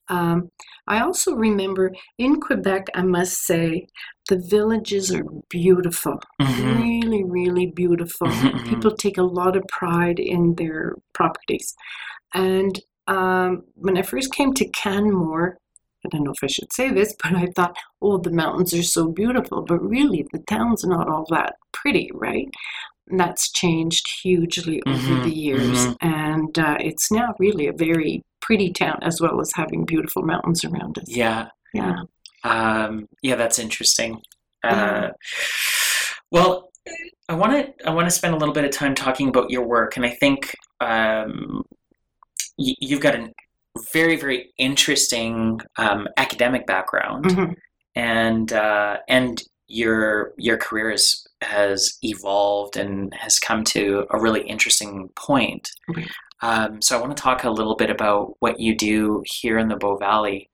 Um, 0.08 0.50
I 0.88 1.00
also 1.02 1.34
remember 1.34 1.92
in 2.20 2.40
Quebec, 2.40 2.88
I 2.94 3.02
must 3.02 3.46
say, 3.46 3.88
the 4.30 4.42
villages 4.50 5.14
are 5.14 5.24
beautiful, 5.50 6.20
Mhm. 6.42 6.78
really, 6.82 7.24
really 7.24 7.72
beautiful. 7.76 8.28
Mhm, 8.28 8.52
mhm. 8.52 8.70
People 8.70 8.92
take 8.96 9.18
a 9.18 9.24
lot 9.24 9.56
of 9.56 9.64
pride 9.68 10.20
in 10.20 10.56
their 10.56 10.94
properties. 11.14 11.74
And 12.34 12.80
um, 13.08 13.64
when 13.76 13.98
I 13.98 14.02
first 14.04 14.34
came 14.34 14.54
to 14.56 14.68
Canmore, 14.70 15.58
I 16.06 16.10
don't 16.12 16.24
know 16.26 16.32
if 16.32 16.44
I 16.44 16.48
should 16.48 16.72
say 16.74 16.90
this, 16.92 17.16
but 17.24 17.36
I 17.36 17.48
thought, 17.56 17.76
oh, 18.02 18.18
the 18.18 18.32
mountains 18.32 18.74
are 18.74 18.84
so 18.84 19.08
beautiful. 19.10 19.64
But 19.64 19.80
really, 19.82 20.26
the 20.32 20.40
town's 20.50 20.84
not 20.86 21.10
all 21.10 21.26
that 21.32 21.56
pretty, 21.74 22.10
right? 22.14 22.48
And 23.10 23.20
that's 23.20 23.52
changed 23.52 24.06
hugely 24.24 24.82
over 24.88 24.98
Mhm, 24.98 25.24
the 25.24 25.32
years. 25.32 25.88
mhm. 25.88 25.98
And 26.02 26.60
uh, 26.60 26.78
it's 26.80 27.12
now 27.12 27.34
really 27.40 27.68
a 27.68 27.74
very 27.74 28.24
pretty 28.42 28.72
town, 28.72 29.00
as 29.04 29.22
well 29.22 29.40
as 29.42 29.52
having 29.56 29.86
beautiful 29.86 30.24
mountains 30.24 30.64
around 30.66 30.98
us. 31.00 31.06
Yeah. 31.08 31.50
Yeah. 31.74 32.04
Um, 32.44 33.08
yeah, 33.22 33.36
that's 33.36 33.60
interesting. 33.60 34.22
Uh, 34.64 34.70
Yeah. 34.72 35.12
well, 36.32 36.70
I 37.30 37.34
want 37.36 37.54
to 37.54 37.88
I 37.88 37.92
want 37.94 38.06
to 38.08 38.12
spend 38.12 38.34
a 38.36 38.38
little 38.38 38.54
bit 38.54 38.66
of 38.66 38.72
time 38.72 38.94
talking 38.96 39.30
about 39.30 39.50
your 39.50 39.66
work, 39.66 39.98
and 39.98 40.06
I 40.06 40.10
think 40.12 40.54
um, 40.80 41.64
y- 42.58 42.76
you've 42.80 43.02
got 43.02 43.16
a 43.16 43.30
very 43.94 44.16
very 44.16 44.54
interesting 44.58 45.60
um, 45.78 46.08
academic 46.18 46.66
background, 46.68 47.26
Mhm. 47.26 47.56
and 47.96 48.54
uh, 48.54 48.98
and 49.08 49.42
your 49.68 50.34
your 50.38 50.58
career 50.58 50.92
is, 50.92 51.28
has 51.42 51.98
evolved 52.04 52.78
and 52.78 53.14
has 53.16 53.40
come 53.40 53.64
to 53.64 54.06
a 54.12 54.20
really 54.20 54.42
interesting 54.48 55.10
point. 55.16 55.70
Um, 56.42 56.82
so 56.82 56.98
I 56.98 57.02
want 57.02 57.16
to 57.18 57.22
talk 57.24 57.44
a 57.44 57.50
little 57.50 57.76
bit 57.76 57.90
about 57.90 58.36
what 58.40 58.60
you 58.60 58.76
do 58.76 59.24
here 59.26 59.58
in 59.58 59.68
the 59.70 59.78
Bow 59.78 59.98
Valley. 59.98 60.50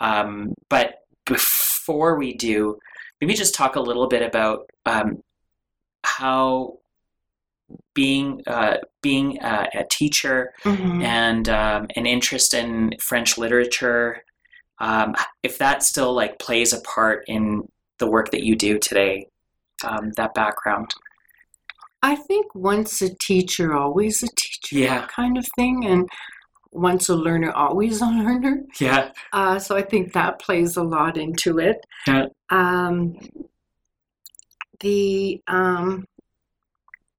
Um, 0.00 0.54
but 0.68 1.00
before 1.26 2.16
we 2.18 2.34
do, 2.34 2.78
maybe 3.20 3.34
just 3.34 3.54
talk 3.54 3.76
a 3.76 3.80
little 3.80 4.08
bit 4.08 4.22
about 4.22 4.68
um, 4.86 5.22
how 6.04 6.78
being 7.94 8.42
uh, 8.46 8.78
being 9.02 9.38
uh, 9.40 9.66
a 9.74 9.84
teacher 9.90 10.52
Mhm. 10.64 11.02
and 11.02 11.48
um, 11.48 11.86
an 11.96 12.06
interest 12.06 12.54
in 12.54 12.92
French 13.00 13.36
literature, 13.38 14.24
um, 14.78 15.14
if 15.42 15.58
that 15.58 15.82
still 15.82 16.12
like 16.14 16.38
plays 16.38 16.72
a 16.72 16.80
part 16.80 17.24
in 17.26 17.68
the 17.98 18.08
work 18.08 18.30
that 18.30 18.44
you 18.44 18.56
do 18.56 18.78
today, 18.78 19.26
um, 19.84 20.10
that 20.16 20.34
background. 20.34 20.90
I 22.02 22.14
think 22.14 22.54
once 22.54 23.02
a 23.02 23.12
teacher, 23.16 23.74
always 23.74 24.22
a 24.22 24.28
teacher, 24.28 24.78
Yeah. 24.78 25.06
kind 25.08 25.36
of 25.36 25.44
thing, 25.56 25.84
and 25.84 26.08
once 26.70 27.08
a 27.08 27.16
learner, 27.16 27.50
always 27.50 28.00
a 28.00 28.06
learner. 28.06 28.62
Yeah. 28.78 29.10
Uh, 29.32 29.58
so 29.58 29.76
I 29.76 29.82
think 29.82 30.12
that 30.12 30.38
plays 30.38 30.76
a 30.76 30.82
lot 30.82 31.16
into 31.16 31.58
it. 31.58 31.78
Yeah. 32.06 32.26
Um, 32.50 33.16
the 34.80 35.42
um, 35.48 36.04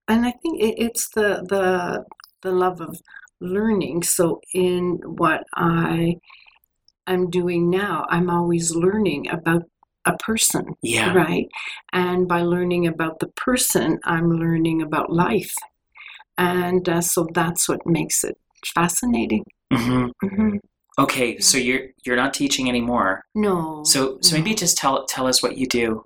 and 0.10 0.26
I 0.26 0.34
think 0.42 0.62
it, 0.62 0.76
it's 0.78 1.10
the 1.10 1.46
the 1.50 2.06
the 2.42 2.52
love 2.52 2.82
of 2.82 2.98
learning. 3.42 4.04
So 4.04 4.42
in 4.54 5.00
what 5.06 5.44
I 5.56 6.16
am 7.08 7.30
doing 7.30 7.70
now, 7.70 8.06
I'm 8.10 8.30
always 8.30 8.76
learning 8.76 9.30
about 9.30 9.64
a 10.06 10.16
person, 10.18 10.66
Yeah. 10.82 11.14
right? 11.14 11.48
And 11.94 12.28
by 12.28 12.42
learning 12.42 12.88
about 12.88 13.20
the 13.20 13.28
person, 13.36 14.00
I'm 14.06 14.32
learning 14.32 14.82
about 14.82 15.12
life, 15.12 15.54
and 16.38 16.88
uh, 16.90 17.02
so 17.02 17.28
that's 17.34 17.68
what 17.70 17.86
makes 17.86 18.24
it 18.24 18.38
fascinating. 18.76 19.44
hmm 19.74 20.08
hmm 20.22 20.58
Okay, 20.98 21.40
so 21.40 21.58
you're 21.58 21.88
you're 22.06 22.18
not 22.18 22.34
teaching 22.34 22.68
anymore. 22.68 23.24
No. 23.34 23.84
So 23.86 24.18
so 24.22 24.36
maybe 24.36 24.54
just 24.54 24.78
tell 24.78 25.06
tell 25.06 25.28
us 25.28 25.42
what 25.42 25.58
you 25.58 25.66
do. 25.68 26.04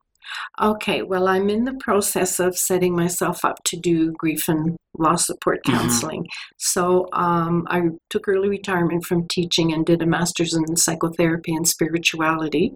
Okay, 0.62 1.02
well, 1.02 1.28
I'm 1.28 1.50
in 1.50 1.64
the 1.66 1.74
process 1.80 2.40
of 2.40 2.58
setting 2.58 2.96
myself 2.96 3.44
up 3.44 3.64
to 3.66 3.78
do 3.78 4.12
grief 4.14 4.48
and 4.48 4.76
loss 4.98 5.26
support 5.28 5.62
Mhm. 5.66 5.74
counseling. 5.74 6.28
So 6.58 7.08
um, 7.14 7.66
I 7.70 7.82
took 8.10 8.28
early 8.28 8.50
retirement 8.50 9.06
from 9.06 9.28
teaching 9.28 9.74
and 9.74 9.86
did 9.86 10.02
a 10.02 10.06
master's 10.06 10.54
in 10.54 10.76
psychotherapy 10.76 11.54
and 11.56 11.68
spirituality. 11.68 12.74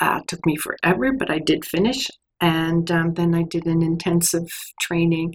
Uh, 0.00 0.20
took 0.26 0.44
me 0.46 0.56
forever, 0.56 1.12
but 1.12 1.30
I 1.30 1.38
did 1.38 1.64
finish. 1.64 2.10
And 2.40 2.90
um, 2.90 3.14
then 3.14 3.34
I 3.34 3.42
did 3.42 3.66
an 3.66 3.82
intensive 3.82 4.48
training 4.80 5.34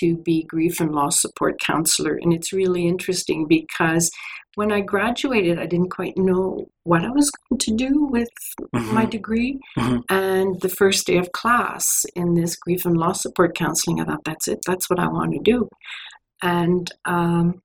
to 0.00 0.16
be 0.18 0.42
grief 0.44 0.80
and 0.80 0.94
loss 0.94 1.20
support 1.20 1.60
counselor. 1.60 2.18
And 2.20 2.32
it's 2.32 2.52
really 2.52 2.86
interesting 2.86 3.46
because 3.46 4.10
when 4.56 4.72
I 4.72 4.80
graduated, 4.80 5.58
I 5.58 5.66
didn't 5.66 5.90
quite 5.90 6.16
know 6.16 6.66
what 6.84 7.04
I 7.04 7.10
was 7.10 7.30
going 7.30 7.58
to 7.58 7.74
do 7.74 8.04
with 8.04 8.28
my 8.72 9.04
Mhm. 9.04 9.10
degree. 9.10 9.60
Mhm. 9.78 10.02
And 10.08 10.60
the 10.60 10.70
first 10.70 11.06
day 11.06 11.18
of 11.18 11.32
class 11.32 11.84
in 12.14 12.34
this 12.34 12.56
grief 12.56 12.86
and 12.86 12.96
loss 12.96 13.22
support 13.22 13.54
counseling, 13.54 14.00
I 14.00 14.04
thought, 14.04 14.24
that's 14.24 14.48
it, 14.48 14.60
that's 14.66 14.88
what 14.88 14.98
I 14.98 15.08
want 15.08 15.32
to 15.32 15.40
do. 15.40 15.68
And 16.42 16.90
um, 17.04 17.62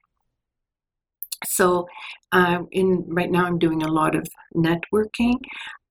so, 1.46 1.88
uh, 2.32 2.64
in 2.72 3.06
right 3.08 3.32
now, 3.32 3.46
I'm 3.46 3.58
doing 3.58 3.84
a 3.84 3.92
lot 3.92 4.16
of 4.16 4.28
networking. 4.56 5.38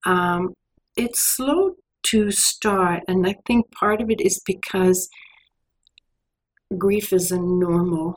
Um, 0.06 0.54
it's 0.96 1.20
slow 1.36 1.76
to 2.04 2.30
start, 2.30 3.02
and 3.08 3.26
I 3.26 3.34
think 3.46 3.70
part 3.72 4.00
of 4.00 4.10
it 4.10 4.20
is 4.20 4.40
because 4.46 5.08
grief 6.78 7.12
is 7.12 7.30
a 7.30 7.38
normal 7.38 8.16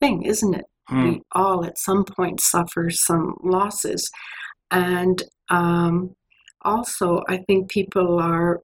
thing, 0.00 0.22
isn't 0.22 0.54
it? 0.54 0.64
Hmm. 0.88 1.04
we 1.04 1.22
all 1.32 1.64
at 1.64 1.78
some 1.78 2.04
point 2.04 2.40
suffer 2.40 2.90
some 2.90 3.36
losses. 3.42 4.10
And 4.70 5.22
um, 5.48 6.14
also, 6.62 7.22
I 7.28 7.38
think 7.38 7.70
people 7.70 8.18
are, 8.18 8.60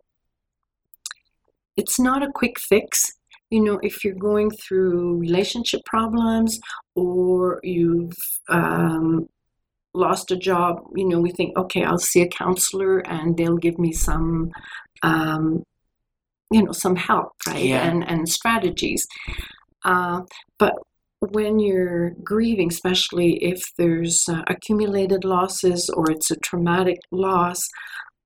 it's 1.77 2.01
not 2.01 2.23
a 2.23 2.33
quick 2.35 2.59
fix. 2.59 3.05
You 3.51 3.63
know, 3.63 3.79
if 3.83 4.05
you're 4.05 4.15
going 4.15 4.51
through 4.51 5.19
relationship 5.19 5.81
problems 5.87 6.59
or 6.95 7.61
you've 7.63 8.17
um, 8.49 9.29
lost 9.95 10.31
a 10.31 10.37
job, 10.37 10.83
you 10.95 11.09
know, 11.09 11.21
we 11.21 11.31
think, 11.31 11.57
okay, 11.57 11.85
I'll 11.85 11.99
see 11.99 12.23
a 12.23 12.29
counselor 12.29 12.99
and 13.07 13.37
they'll 13.37 13.57
give 13.57 13.79
me 13.79 13.93
some, 13.93 14.51
um, 15.03 15.63
you 16.51 16.63
know, 16.63 16.73
some 16.73 16.97
help, 16.97 17.33
right? 17.47 17.65
Yeah. 17.65 17.87
And, 17.89 18.09
and 18.09 18.29
strategies. 18.29 19.07
Uh, 19.85 20.23
but 20.59 20.75
when 21.21 21.59
you're 21.59 22.11
grieving, 22.23 22.69
especially 22.69 23.43
if 23.45 23.61
there's 23.77 24.25
uh, 24.29 24.43
accumulated 24.47 25.25
losses 25.25 25.91
or 25.91 26.11
it's 26.11 26.31
a 26.31 26.37
traumatic 26.37 26.99
loss, 27.11 27.61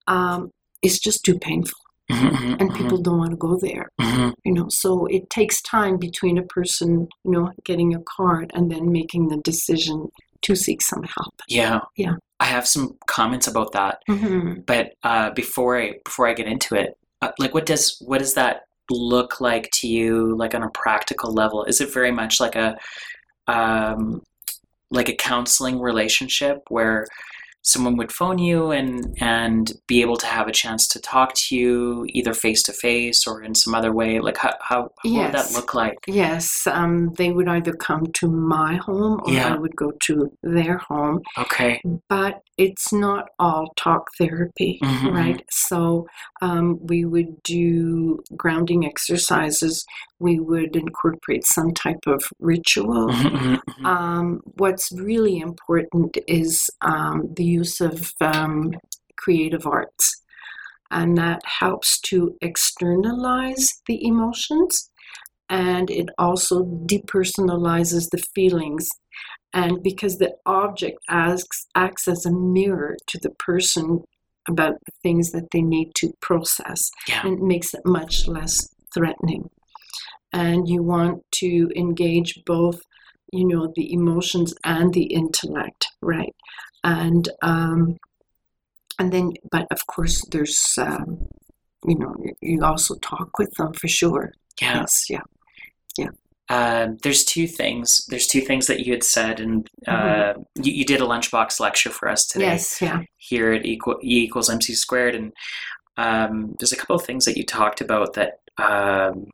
um, 0.08 0.50
it's 0.82 0.98
just 0.98 1.24
too 1.24 1.38
painful, 1.38 1.78
Mhm, 2.10 2.56
and 2.60 2.70
mhm, 2.70 2.76
people 2.76 2.98
don't 2.98 3.18
want 3.18 3.30
to 3.30 3.36
go 3.36 3.56
there. 3.60 3.88
mhm. 4.00 4.34
You 4.44 4.52
know, 4.52 4.66
so 4.68 5.06
it 5.06 5.30
takes 5.30 5.62
time 5.62 5.96
between 5.96 6.36
a 6.38 6.42
person, 6.42 7.08
you 7.24 7.30
know, 7.30 7.50
getting 7.64 7.94
a 7.94 8.00
card 8.16 8.50
and 8.54 8.70
then 8.70 8.90
making 8.92 9.28
the 9.28 9.38
decision 9.38 10.08
to 10.42 10.54
seek 10.56 10.82
some 10.82 11.04
help. 11.04 11.34
Yeah. 11.48 11.80
Yeah. 11.96 12.14
I 12.40 12.46
have 12.46 12.66
some 12.66 12.98
comments 13.06 13.46
about 13.46 13.72
that, 13.72 14.02
Mm-hmm. 14.10 14.62
but 14.66 14.92
uh, 15.04 15.30
before 15.30 15.78
I 15.80 15.94
before 16.04 16.26
I 16.26 16.34
get 16.34 16.48
into 16.48 16.74
it, 16.74 16.94
like 17.38 17.54
what 17.54 17.66
does 17.66 17.96
what 18.00 18.18
does 18.18 18.34
that 18.34 18.62
look 18.90 19.40
like 19.40 19.70
to 19.72 19.88
you, 19.88 20.36
like 20.36 20.54
on 20.54 20.62
a 20.62 20.70
practical 20.70 21.32
level? 21.32 21.64
Is 21.64 21.80
it 21.80 21.92
very 21.92 22.10
much 22.10 22.40
like 22.40 22.56
a 22.56 22.76
um, 23.46 24.22
like 24.90 25.08
a 25.08 25.16
counseling 25.16 25.80
relationship 25.80 26.62
where 26.68 27.06
someone 27.62 27.96
would 27.96 28.12
phone 28.12 28.38
you 28.38 28.70
and 28.72 29.16
and 29.20 29.72
be 29.86 30.00
able 30.00 30.16
to 30.16 30.26
have 30.26 30.48
a 30.48 30.52
chance 30.52 30.86
to 30.88 31.00
talk 31.00 31.32
to 31.34 31.56
you 31.56 32.04
either 32.08 32.34
face 32.34 32.62
to 32.64 32.72
face 32.72 33.26
or 33.26 33.42
in 33.42 33.54
some 33.54 33.74
other 33.74 33.92
way? 33.92 34.20
Like 34.20 34.36
how 34.36 34.54
how, 34.60 34.80
what 34.82 34.92
would 35.04 35.32
that 35.32 35.52
look 35.52 35.74
like? 35.74 35.98
Yes, 36.06 36.66
um, 36.66 37.12
they 37.14 37.30
would 37.32 37.48
either 37.48 37.72
come 37.72 38.06
to 38.14 38.28
my 38.28 38.76
home 38.76 39.20
or 39.24 39.32
Yeah. 39.32 39.54
I 39.54 39.56
would 39.56 39.76
go 39.76 39.92
to 40.06 40.30
their 40.42 40.78
home. 40.78 41.20
Okay. 41.38 41.80
but 42.08 42.42
it's 42.58 42.92
not 42.92 43.28
all 43.38 43.72
talk 43.76 44.08
therapy, 44.18 44.78
Mhm. 44.82 45.12
right? 45.14 45.42
So 45.50 46.06
um, 46.42 46.78
we 46.86 47.04
would 47.04 47.42
do 47.42 48.22
grounding 48.36 48.84
exercises. 48.84 49.84
We 50.18 50.38
would 50.38 50.76
incorporate 50.76 51.46
some 51.46 51.72
type 51.72 52.04
of 52.06 52.22
ritual. 52.38 53.08
Mhm, 53.08 53.30
mhm, 53.32 53.60
mhm. 53.80 53.86
Um, 53.86 54.40
what's 54.58 54.92
really 54.92 55.38
important 55.38 56.16
is 56.28 56.68
um, 56.82 57.22
the 57.36 57.44
use 57.58 57.80
of 57.80 58.12
um, 58.20 58.72
creative 59.16 59.66
arts, 59.66 60.06
and 60.90 61.16
that 61.18 61.40
helps 61.60 62.00
to 62.10 62.36
externalize 62.40 63.66
the 63.86 63.98
emotions 64.06 64.90
and 65.52 65.90
it 65.90 66.08
also 66.18 66.64
depersonalizes 66.86 68.08
the 68.10 68.22
feelings. 68.34 68.88
And 69.52 69.82
because 69.82 70.16
the 70.16 70.32
object 70.46 70.98
acts, 71.10 71.66
acts 71.74 72.08
as 72.08 72.24
a 72.24 72.32
mirror 72.32 72.96
to 73.08 73.18
the 73.22 73.30
person 73.38 74.00
about 74.48 74.74
the 74.86 74.92
things 75.02 75.30
that 75.32 75.48
they 75.52 75.60
need 75.60 75.90
to 75.96 76.10
process, 76.22 76.80
Yeah. 77.06 77.20
and 77.24 77.38
it 77.38 77.42
makes 77.42 77.74
it 77.74 77.82
much 77.84 78.26
less 78.26 78.66
threatening. 78.94 79.50
And 80.32 80.66
you 80.66 80.82
want 80.82 81.22
to 81.42 81.68
engage 81.76 82.42
both, 82.46 82.80
you 83.30 83.46
know, 83.46 83.70
the 83.76 83.92
emotions 83.92 84.54
and 84.64 84.94
the 84.94 85.04
intellect, 85.04 85.86
right? 86.00 86.34
And 86.84 87.28
um, 87.42 87.96
and 88.98 89.12
then, 89.12 89.32
but 89.50 89.66
of 89.70 89.86
course, 89.86 90.24
there's, 90.30 90.74
um, 90.78 91.26
you 91.86 91.98
know, 91.98 92.14
you- 92.40 92.62
also 92.64 92.94
talk 92.96 93.38
with 93.38 93.50
them 93.54 93.72
for 93.72 93.88
sure. 93.88 94.32
Yeah. 94.60 94.80
Yes, 94.80 95.06
yeah. 95.10 95.20
Um, 96.48 96.98
there's 97.02 97.24
two 97.24 97.46
things. 97.46 98.04
There's 98.08 98.26
two 98.26 98.42
things 98.42 98.66
that 98.66 98.80
you 98.84 98.92
had 98.92 99.04
said, 99.04 99.40
and 99.40 99.70
uh, 99.86 100.34
Mhm. 100.34 100.44
you, 100.56 100.72
you 100.72 100.84
did 100.84 101.00
a 101.00 101.04
lunchbox 101.04 101.60
lecture 101.60 101.88
for 101.88 102.08
us 102.08 102.26
today 102.26 102.46
Yes, 102.46 102.82
yeah. 102.82 103.00
here 103.16 103.52
at 103.52 103.64
equal, 103.64 103.98
E 104.02 104.24
equals 104.24 104.50
MC 104.50 104.74
squared, 104.74 105.14
and 105.14 105.32
um, 105.96 106.54
there's 106.58 106.72
a 106.72 106.76
couple 106.76 106.96
of 106.96 107.04
things 107.06 107.24
that 107.24 107.38
you 107.38 107.44
talked 107.46 107.80
about 107.80 108.12
that 108.14 108.40
um, 108.58 109.26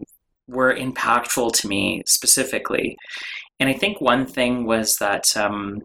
were 0.47 0.73
impactful 0.75 1.53
to 1.55 1.67
me 1.69 2.03
specifically. 2.07 2.97
And 3.59 3.69
I 3.69 3.73
think 3.73 4.01
one 4.01 4.25
thing 4.25 4.65
was 4.65 4.97
that 4.97 5.37
um, 5.37 5.81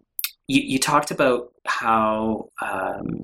you, 0.48 0.62
you 0.62 0.78
talked 0.78 1.10
about 1.10 1.52
how 1.66 2.48
um, 2.60 3.22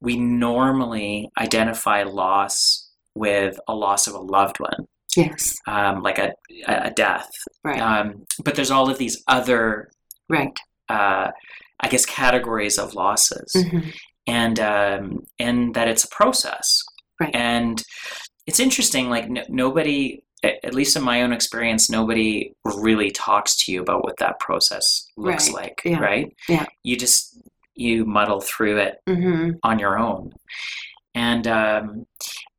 we 0.00 0.16
normally 0.16 1.30
identify 1.38 2.02
loss 2.02 2.90
with 3.14 3.58
a 3.68 3.74
loss 3.74 4.06
of 4.06 4.14
a 4.14 4.18
loved 4.18 4.58
one, 4.60 4.86
Yes, 5.16 5.56
um, 5.66 6.02
like 6.02 6.18
a, 6.18 6.32
a 6.66 6.90
death. 6.90 7.30
right, 7.62 7.80
Um, 7.80 8.24
but 8.44 8.54
there's 8.56 8.70
all 8.72 8.90
of 8.90 8.98
these 8.98 9.22
other, 9.28 9.90
right. 10.28 10.58
uh, 10.88 11.30
I 11.80 11.88
guess, 11.88 12.04
categories 12.06 12.78
of 12.78 12.94
losses, 12.94 13.52
hmm 13.54 13.88
and 14.26 14.58
um, 14.58 15.26
and 15.38 15.74
that 15.74 15.86
it's 15.86 16.04
a 16.04 16.08
process. 16.08 16.82
Right. 17.20 17.34
And 17.34 17.82
it's 18.46 18.58
interesting. 18.58 19.10
Like 19.10 19.24
n- 19.24 19.44
nobody, 19.50 20.23
at 20.44 20.74
least 20.74 20.96
in 20.96 21.02
my 21.02 21.22
own 21.22 21.32
experience, 21.32 21.88
nobody 21.90 22.52
really 22.64 23.10
talks 23.10 23.56
to 23.64 23.72
you 23.72 23.80
about 23.82 24.04
what 24.04 24.16
that 24.18 24.38
process 24.40 25.06
looks 25.16 25.48
Right. 25.48 25.54
like. 25.62 25.82
Yeah. 25.84 25.98
Right. 26.00 26.36
Yeah. 26.48 26.66
You 26.82 26.96
just 26.96 27.38
you 27.76 28.04
muddle 28.04 28.40
through 28.40 28.78
it 28.78 28.94
hmm 29.08 29.50
on 29.64 29.78
your 29.78 29.98
own. 29.98 30.32
And 31.14 31.46
um, 31.46 32.06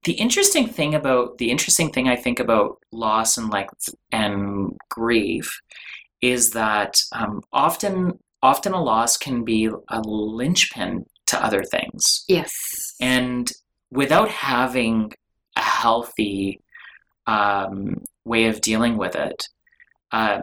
the 0.04 0.14
interesting 0.14 0.68
thing 0.68 0.94
about 0.96 1.38
the 1.38 1.50
interesting 1.52 1.92
thing 1.92 2.08
I 2.10 2.16
think 2.16 2.40
about 2.40 2.78
loss 2.92 3.38
and 3.38 3.50
like 3.50 3.70
and 4.12 4.76
grief 4.90 5.60
is 6.22 6.52
that 6.52 6.98
um, 7.12 7.42
often 7.54 8.20
often 8.42 8.74
a 8.74 8.82
loss 8.82 9.18
can 9.18 9.44
be 9.44 9.66
a 9.90 10.02
linchpin 10.02 11.06
to 11.28 11.44
other 11.44 11.64
things, 11.64 12.24
Yes. 12.28 12.54
and 13.02 13.52
without 13.92 14.30
having 14.30 15.12
a 15.56 15.62
healthy 15.62 16.60
um, 17.28 18.04
way 18.26 18.46
of 18.46 18.62
dealing 18.62 18.98
with 18.98 19.16
it, 19.16 19.44
uh, 20.12 20.42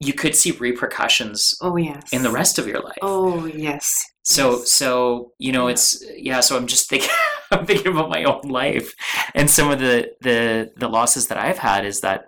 you 0.00 0.12
could 0.12 0.34
see 0.34 0.50
repercussions 0.52 1.54
Oh, 1.62 1.76
yes. 1.76 2.12
in 2.12 2.22
the 2.22 2.30
rest 2.30 2.58
of 2.58 2.66
your 2.66 2.80
life. 2.80 2.98
Oh, 3.02 3.46
yes. 3.46 3.90
So 4.24 4.58
Yes. 4.58 4.70
so 4.70 5.32
you 5.38 5.52
know 5.52 5.68
it's 5.68 6.02
yeah. 6.16 6.40
So 6.40 6.56
I'm 6.56 6.66
just 6.66 6.88
thinking 6.88 7.10
I'm 7.50 7.66
thinking 7.66 7.92
about 7.92 8.08
my 8.10 8.24
own 8.24 8.42
life 8.48 8.92
and 9.34 9.50
some 9.50 9.70
of 9.70 9.78
the 9.80 10.10
the 10.22 10.70
the 10.76 10.88
losses 10.88 11.26
that 11.28 11.38
I've 11.38 11.58
had 11.58 11.84
is 11.84 12.00
that 12.00 12.24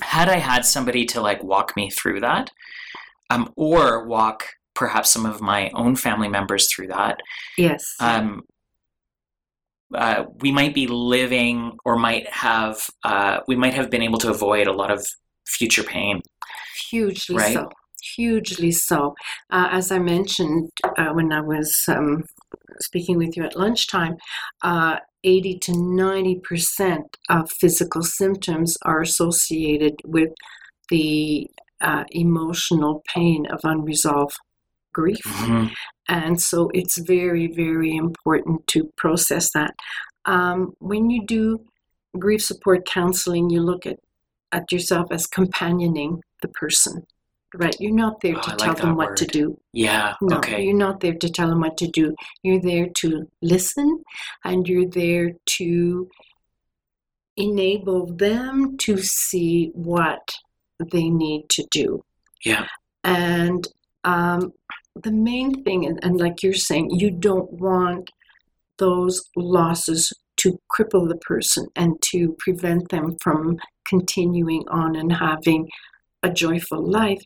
had 0.00 0.28
I 0.28 0.36
had 0.36 0.64
somebody 0.64 1.04
to 1.06 1.20
like 1.20 1.42
walk 1.42 1.76
me 1.76 1.88
through 1.90 2.20
that, 2.20 2.50
um, 3.30 3.52
or 3.56 4.06
walk 4.06 4.44
perhaps 4.74 5.10
some 5.12 5.24
of 5.26 5.40
my 5.40 5.70
own 5.74 5.96
family 5.96 6.28
members 6.28 6.70
through 6.72 6.88
that, 6.88 7.18
Yes. 7.56 7.84
um, 8.00 8.42
uh, 9.94 10.24
we 10.40 10.52
might 10.52 10.74
be 10.74 10.86
living 10.86 11.78
or 11.84 11.96
might 11.96 12.28
have 12.32 12.88
uh, 13.04 13.40
we 13.46 13.56
might 13.56 13.74
have 13.74 13.90
been 13.90 14.02
able 14.02 14.18
to 14.18 14.30
avoid 14.30 14.66
a 14.66 14.72
lot 14.72 14.90
of 14.90 15.06
future 15.46 15.82
pain. 15.82 16.20
Hugely 16.90 17.36
right? 17.36 17.54
so. 17.54 17.68
Hugely 18.16 18.72
so. 18.72 19.14
Uh, 19.50 19.68
as 19.70 19.92
I 19.92 19.98
mentioned 19.98 20.70
uh, 20.98 21.10
when 21.12 21.32
I 21.32 21.40
was 21.40 21.84
um, 21.88 22.24
speaking 22.80 23.16
with 23.16 23.36
you 23.36 23.44
at 23.44 23.56
lunchtime, 23.56 24.16
uh, 24.62 24.96
80 25.24 25.58
to 25.60 25.72
90% 25.72 26.98
of 27.30 27.50
physical 27.52 28.02
symptoms 28.02 28.76
are 28.82 29.00
associated 29.00 29.94
with 30.04 30.30
the 30.88 31.48
uh, 31.80 32.04
emotional 32.10 33.02
pain 33.06 33.46
of 33.46 33.60
unresolved 33.62 34.36
grief. 34.92 35.20
And 36.08 36.40
so 36.40 36.70
it's 36.74 36.98
very, 36.98 37.46
very 37.46 37.94
important 37.96 38.66
to 38.68 38.90
process 38.96 39.50
that. 39.52 39.74
Um, 40.24 40.74
when 40.78 41.10
you 41.10 41.24
do 41.26 41.64
grief 42.18 42.42
support 42.42 42.86
counseling, 42.86 43.50
you 43.50 43.60
look 43.62 43.86
at, 43.86 43.98
at 44.52 44.70
yourself 44.70 45.06
as 45.10 45.26
companioning 45.26 46.20
the 46.42 46.48
person, 46.48 47.02
right? 47.54 47.74
You're 47.80 47.94
not 47.94 48.20
there 48.20 48.36
Oh, 48.36 48.40
to 48.42 48.50
I 48.50 48.52
like 48.52 48.76
tell 48.76 48.86
them 48.86 48.96
what 48.96 49.16
to 49.16 49.26
do. 49.26 49.58
Yeah. 49.72 50.14
No, 50.20 50.36
okay. 50.38 50.62
you're 50.62 50.76
not 50.76 51.00
there 51.00 51.14
to 51.14 51.28
tell 51.28 51.48
them 51.48 51.60
what 51.60 51.76
to 51.78 51.88
do. 51.88 52.14
You're 52.42 52.60
there 52.60 52.88
to 52.96 53.28
listen 53.40 54.02
and 54.44 54.68
you're 54.68 54.88
there 54.88 55.32
to 55.58 56.08
enable 57.36 58.14
them 58.14 58.76
to 58.78 58.98
see 58.98 59.70
what 59.74 60.28
they 60.92 61.08
need 61.08 61.48
to 61.50 61.66
do. 61.70 62.04
Yeah. 62.44 62.66
And 63.04 63.66
um, 64.04 64.52
the 64.94 65.12
main 65.12 65.62
thing, 65.64 65.86
and, 65.86 65.98
and 66.02 66.20
like 66.20 66.42
you're 66.42 66.54
saying, 66.54 66.90
you 66.90 67.10
don't 67.10 67.50
want 67.52 68.10
those 68.78 69.22
losses 69.36 70.12
to 70.38 70.58
cripple 70.74 71.08
the 71.08 71.16
person 71.18 71.66
and 71.76 71.94
to 72.10 72.34
prevent 72.38 72.88
them 72.88 73.16
from 73.22 73.58
continuing 73.86 74.64
on 74.68 74.96
and 74.96 75.12
having 75.12 75.68
a 76.22 76.30
joyful 76.30 76.84
life. 76.84 77.22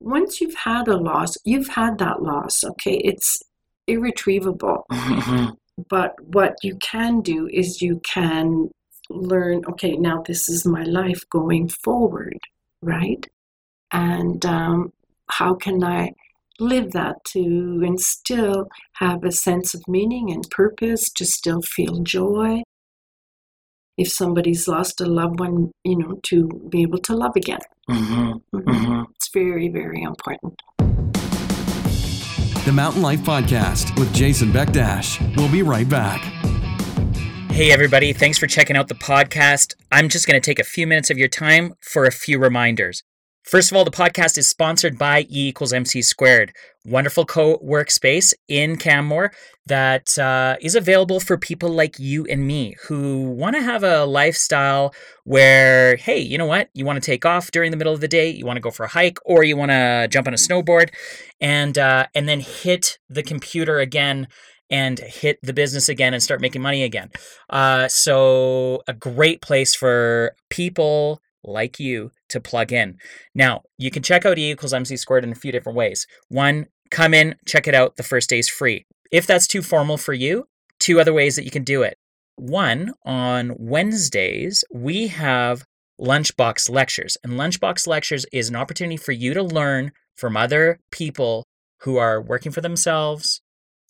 Once 0.00 0.40
you've 0.40 0.54
had 0.54 0.88
a 0.88 0.96
loss, 0.96 1.36
you've 1.44 1.68
had 1.68 1.98
that 1.98 2.22
loss, 2.22 2.62
okay? 2.64 2.96
It's 3.04 3.38
irretrievable. 3.86 4.86
But 5.88 6.14
what 6.20 6.56
you 6.62 6.76
can 6.82 7.20
do 7.20 7.48
is 7.50 7.80
you 7.80 8.00
can 8.04 8.68
learn, 9.08 9.62
okay, 9.66 9.96
now 9.96 10.22
this 10.26 10.48
is 10.48 10.66
my 10.66 10.82
life 10.82 11.22
going 11.30 11.68
forward, 11.68 12.38
right? 12.82 13.26
And 13.92 14.44
um, 14.44 14.92
how 15.30 15.54
can 15.54 15.82
I 15.82 16.12
live 16.60 16.92
that 16.92 17.16
to 17.32 17.82
and 17.84 17.98
still 18.00 18.68
have 18.94 19.24
a 19.24 19.32
sense 19.32 19.74
of 19.74 19.82
meaning 19.88 20.30
and 20.30 20.48
purpose, 20.50 21.10
to 21.14 21.24
still 21.24 21.62
feel 21.62 22.02
joy? 22.02 22.62
If 23.96 24.08
somebody's 24.08 24.68
lost 24.68 25.00
a 25.00 25.06
loved 25.06 25.40
one, 25.40 25.72
you 25.84 25.96
know, 25.98 26.20
to 26.24 26.48
be 26.70 26.82
able 26.82 26.98
to 26.98 27.14
love 27.16 27.32
again. 27.36 27.60
Mhm. 27.88 28.40
Mhm. 28.54 28.62
Mhm. 28.64 29.06
It's 29.16 29.30
very, 29.32 29.68
very 29.68 30.02
important. 30.02 30.54
The 32.64 32.72
Mountain 32.72 33.02
Life 33.02 33.20
Podcast 33.20 33.98
with 33.98 34.14
Jason 34.14 34.52
Beckdash. 34.52 35.18
We'll 35.36 35.50
be 35.50 35.62
right 35.62 35.88
back. 35.88 36.20
Hey, 37.50 37.72
everybody. 37.72 38.12
Thanks 38.12 38.38
for 38.38 38.46
checking 38.46 38.76
out 38.76 38.88
the 38.88 38.94
podcast. 38.94 39.74
I'm 39.90 40.08
just 40.08 40.26
going 40.26 40.40
to 40.40 40.44
take 40.44 40.58
a 40.58 40.64
few 40.64 40.86
minutes 40.86 41.10
of 41.10 41.18
your 41.18 41.28
time 41.28 41.74
for 41.82 42.04
a 42.04 42.12
few 42.12 42.38
reminders. 42.38 43.02
First 43.42 43.70
of 43.70 43.76
all, 43.76 43.84
the 43.84 43.90
podcast 43.90 44.36
is 44.36 44.48
sponsored 44.48 44.98
by 44.98 45.22
E 45.22 45.48
equals 45.48 45.72
MC 45.72 46.02
squared, 46.02 46.52
wonderful 46.84 47.24
co 47.24 47.58
workspace 47.58 48.34
in 48.48 48.76
Canmore 48.76 49.32
that 49.66 50.18
uh, 50.18 50.56
is 50.60 50.74
available 50.74 51.20
for 51.20 51.38
people 51.38 51.70
like 51.70 51.98
you 51.98 52.26
and 52.26 52.46
me 52.46 52.76
who 52.86 53.30
want 53.30 53.56
to 53.56 53.62
have 53.62 53.82
a 53.82 54.04
lifestyle 54.04 54.94
where, 55.24 55.96
hey, 55.96 56.18
you 56.18 56.36
know 56.36 56.46
what? 56.46 56.68
You 56.74 56.84
want 56.84 57.02
to 57.02 57.06
take 57.06 57.24
off 57.24 57.50
during 57.50 57.70
the 57.70 57.76
middle 57.76 57.94
of 57.94 58.00
the 58.00 58.08
day, 58.08 58.28
you 58.28 58.44
want 58.44 58.58
to 58.58 58.62
go 58.62 58.70
for 58.70 58.84
a 58.84 58.88
hike, 58.88 59.18
or 59.24 59.42
you 59.42 59.56
want 59.56 59.70
to 59.70 60.06
jump 60.10 60.26
on 60.26 60.34
a 60.34 60.36
snowboard, 60.36 60.90
and 61.40 61.78
uh, 61.78 62.06
and 62.14 62.28
then 62.28 62.40
hit 62.40 62.98
the 63.08 63.22
computer 63.22 63.78
again 63.78 64.28
and 64.70 64.98
hit 65.00 65.38
the 65.42 65.52
business 65.52 65.88
again 65.88 66.14
and 66.14 66.22
start 66.22 66.40
making 66.40 66.62
money 66.62 66.84
again. 66.84 67.10
Uh, 67.48 67.88
so 67.88 68.82
a 68.86 68.92
great 68.92 69.40
place 69.40 69.74
for 69.74 70.34
people 70.50 71.20
like 71.44 71.78
you 71.78 72.10
to 72.28 72.40
plug 72.40 72.72
in. 72.72 72.98
Now 73.34 73.62
you 73.78 73.90
can 73.90 74.02
check 74.02 74.24
out 74.24 74.38
E 74.38 74.50
equals 74.50 74.74
MC 74.74 74.96
squared 74.96 75.24
in 75.24 75.32
a 75.32 75.36
few 75.36 75.52
different 75.52 75.76
ways. 75.76 76.06
One, 76.28 76.66
come 76.90 77.14
in, 77.14 77.36
check 77.46 77.66
it 77.66 77.74
out. 77.74 77.96
The 77.96 78.02
first 78.02 78.30
day 78.30 78.38
is 78.38 78.48
free. 78.48 78.86
If 79.10 79.26
that's 79.26 79.46
too 79.46 79.62
formal 79.62 79.96
for 79.96 80.12
you, 80.12 80.46
two 80.78 81.00
other 81.00 81.12
ways 81.12 81.36
that 81.36 81.44
you 81.44 81.50
can 81.50 81.64
do 81.64 81.82
it. 81.82 81.96
One, 82.36 82.92
on 83.04 83.54
Wednesdays, 83.58 84.64
we 84.72 85.08
have 85.08 85.64
Lunchbox 86.00 86.70
Lectures. 86.70 87.16
And 87.22 87.34
Lunchbox 87.34 87.86
Lectures 87.86 88.24
is 88.32 88.48
an 88.48 88.56
opportunity 88.56 88.96
for 88.96 89.12
you 89.12 89.34
to 89.34 89.42
learn 89.42 89.92
from 90.16 90.36
other 90.36 90.80
people 90.90 91.46
who 91.80 91.96
are 91.98 92.20
working 92.20 92.52
for 92.52 92.60
themselves, 92.60 93.42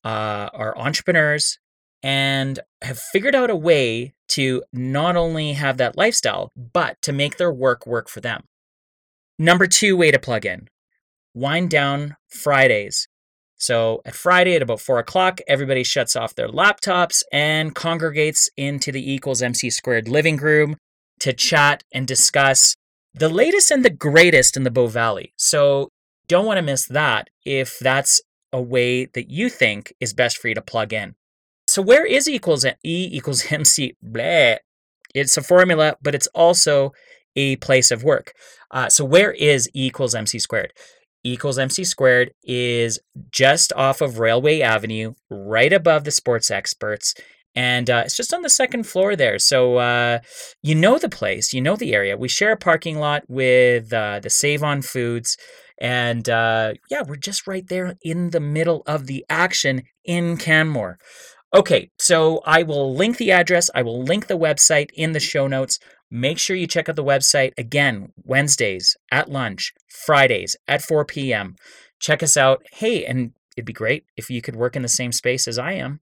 uh, 0.05 0.49
are 0.53 0.77
entrepreneurs, 0.77 1.59
and 2.03 2.61
have 2.83 2.99
figured 2.99 3.35
out 3.35 3.51
a 3.51 3.57
way 3.57 4.15
to 4.29 4.63
not 4.73 5.17
only 5.17 5.55
have 5.55 5.77
that 5.77 5.97
lifestyle, 5.97 6.51
but 6.57 7.01
to 7.03 7.13
make 7.13 7.37
their 7.37 7.53
work 7.53 7.87
work 7.87 8.09
for 8.09 8.21
them. 8.21 8.45
Number 9.39 9.67
two 9.67 9.97
way 9.97 10.11
to 10.11 10.19
plug 10.19 10.47
in 10.47 10.69
wind 11.35 11.71
down 11.71 12.17
Fridays. 12.29 13.09
So 13.57 14.01
at 14.07 14.15
Friday 14.15 14.57
at 14.57 14.63
about 14.63 14.81
four 14.81 14.99
o'clock, 14.99 15.41
everybody 15.47 15.85
shuts 15.85 16.17
off 16.17 16.35
their 16.35 16.49
laptops 16.49 17.23
and 17.31 17.75
congregates 17.75 18.49
into 18.57 18.91
the 18.91 19.13
equals 19.13 19.43
MC 19.43 19.71
squared 19.71 20.09
living 20.09 20.39
room 20.39 20.77
to 21.21 21.33
chat 21.33 21.85
and 21.93 22.07
discuss 22.07 22.75
the 23.13 23.29
latest 23.29 23.71
and 23.71 23.85
the 23.85 23.91
greatest 23.91 24.57
in 24.57 24.63
the 24.63 24.71
Bow 24.71 24.87
Valley. 24.87 25.35
So 25.37 25.91
don't 26.27 26.47
want 26.47 26.57
to 26.57 26.63
miss 26.63 26.87
that 26.87 27.29
if 27.45 27.79
that's 27.79 28.21
a 28.53 28.61
way 28.61 29.05
that 29.07 29.31
you 29.31 29.51
think 29.51 29.93
is 30.01 30.15
best 30.15 30.39
for 30.39 30.49
you 30.49 30.55
to 30.55 30.63
plug 30.63 30.93
in. 30.93 31.15
So 31.71 31.83
where 31.83 32.05
is 32.05 32.29
E 32.29 32.35
equals 32.35 32.65
E 32.65 32.75
equals 33.13 33.45
MC? 33.53 33.95
Blah. 34.03 34.57
It's 35.15 35.37
a 35.37 35.43
formula, 35.43 35.97
but 36.03 36.17
it's 36.17 36.27
also 36.29 36.93
a 37.37 37.57
place 37.57 37.93
of 37.93 38.03
work. 38.03 38.33
Uh, 38.73 38.89
so 38.89 39.05
where 39.05 39.33
is 39.33 39.69
E 39.69 39.87
equals 39.87 40.15
MC 40.15 40.41
squared? 40.41 40.73
E 41.25 41.33
equals 41.33 41.59
MC 41.59 41.85
squared 41.85 42.33
is 42.43 42.99
just 43.31 43.73
off 43.75 44.01
of 44.01 44.19
Railway 44.19 44.61
Avenue, 44.61 45.15
right 45.31 45.73
above 45.73 46.03
the 46.03 46.11
sports 46.11 46.51
experts. 46.51 47.15
And 47.55 47.89
uh, 47.89 48.03
it's 48.05 48.17
just 48.17 48.35
on 48.35 48.43
the 48.43 48.49
second 48.49 48.85
floor 48.85 49.15
there. 49.15 49.39
So 49.39 49.77
uh, 49.77 50.21
you 50.65 50.75
know 50.75 50.99
the 50.99 51.09
place, 51.09 51.53
you 51.53 51.61
know 51.61 51.77
the 51.77 51.95
area. 51.95 52.17
We 52.17 52.29
share 52.29 52.53
a 52.53 52.57
parking 52.57 52.99
lot 52.99 53.23
with 53.29 53.93
uh, 53.93 54.19
the 54.19 54.31
Save 54.31 54.65
on 54.65 54.83
Foods. 54.83 55.37
And 55.81 56.29
uh, 56.29 56.75
yeah, 56.91 57.03
we're 57.07 57.17
just 57.17 57.47
right 57.47 57.67
there 57.67 57.97
in 58.03 58.31
the 58.31 58.41
middle 58.41 58.83
of 58.87 59.07
the 59.07 59.25
action 59.29 59.83
in 60.05 60.37
Canmore. 60.37 60.99
Okay, 61.53 61.91
so 61.99 62.43
I 62.47 62.63
will 62.63 62.95
link 62.95 63.17
the 63.17 63.33
address, 63.33 63.71
I 63.75 63.83
will 63.83 64.01
link 64.01 64.29
the 64.29 64.39
website 64.39 64.91
in 64.95 65.11
the 65.13 65.19
show 65.19 65.49
notes. 65.49 65.81
Make 66.09 66.39
sure 66.39 66.55
you 66.55 66.69
check 66.69 66.89
out 66.89 66.95
the 66.95 67.03
website 67.03 67.55
again, 67.59 68.13
Wednesdays 68.23 68.97
at 69.11 69.29
lunch, 69.29 69.75
Fridays 69.89 70.55
at 70.69 70.81
4 70.81 71.05
p.m. 71.05 71.57
Check 71.99 72.23
us 72.23 72.37
out. 72.37 72.63
Hey, 72.73 73.05
and 73.05 73.33
it'd 73.57 73.67
be 73.67 73.73
great 73.73 74.05
if 74.17 74.31
you 74.31 74.41
could 74.41 74.55
work 74.55 74.77
in 74.77 74.83
the 74.83 74.89
same 74.89 75.11
space 75.11 75.49
as 75.49 75.59
I 75.59 75.73
am. 75.73 75.99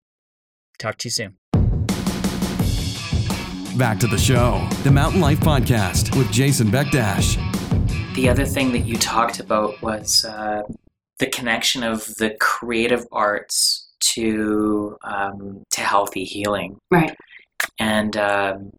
Talk 0.81 0.99
to 0.99 1.07
you 1.07 1.13
soon. 1.13 1.37
Back 3.79 4.01
to 4.01 4.09
the 4.09 4.19
show, 4.19 4.69
the 4.83 4.91
Mountain 4.91 5.21
Life 5.21 5.39
Podcast 5.39 6.17
with 6.19 6.31
Jason 6.33 6.69
Beckdash. 6.69 7.37
The 8.17 8.29
other 8.29 8.47
thing 8.47 8.73
that 8.73 8.85
you 8.85 8.97
talked 8.97 9.39
about 9.39 9.81
was 9.81 10.25
uh, 10.25 10.63
the 11.21 11.27
connection 11.27 11.85
of 11.85 12.05
the 12.17 12.37
creative 12.41 13.07
arts 13.13 13.86
to 14.01 14.97
um, 15.05 15.63
to 15.71 15.81
healthy 15.81 16.25
healing. 16.25 16.79
Right. 16.91 17.15
And 17.79 18.17
um, 18.17 18.71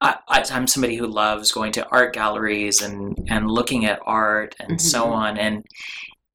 I, 0.00 0.16
I'm 0.28 0.66
somebody 0.66 0.96
who 0.96 1.06
loves 1.06 1.52
going 1.52 1.72
to 1.72 1.86
art 1.88 2.12
galleries 2.14 2.82
and 2.82 3.16
and 3.30 3.50
looking 3.50 3.84
at 3.84 4.00
art 4.04 4.54
and 4.58 4.80
so 4.80 5.04
Mhm. 5.06 5.12
on. 5.12 5.38
And 5.38 5.64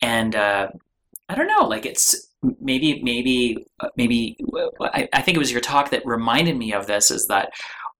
and 0.01 0.35
uh, 0.35 0.67
I 1.29 1.35
don't 1.35 1.47
know, 1.47 1.65
like 1.67 1.85
it's 1.85 2.27
maybe 2.61 3.01
maybe 3.03 3.65
uh, 3.81 3.89
maybe 3.97 4.37
I, 4.81 5.09
I 5.11 5.21
think 5.21 5.35
it 5.35 5.39
was 5.39 5.51
your 5.51 5.61
talk 5.61 5.89
that 5.89 6.05
reminded 6.05 6.55
me 6.57 6.71
of 6.73 6.87
this 6.87 7.11
is 7.11 7.25
that 7.27 7.49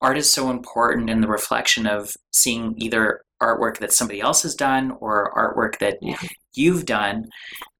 art 0.01 0.17
is 0.17 0.31
so 0.31 0.51
important 0.51 1.09
in 1.09 1.21
the 1.21 1.27
reflection 1.27 1.87
of 1.87 2.13
seeing 2.31 2.75
either 2.77 3.21
artwork 3.41 3.79
that 3.79 3.91
somebody 3.91 4.21
else 4.21 4.43
has 4.43 4.55
done 4.55 4.91
or 4.99 5.31
artwork 5.35 5.79
that 5.79 5.97
Yeah. 6.01 6.17
you've 6.53 6.85
done 6.85 7.25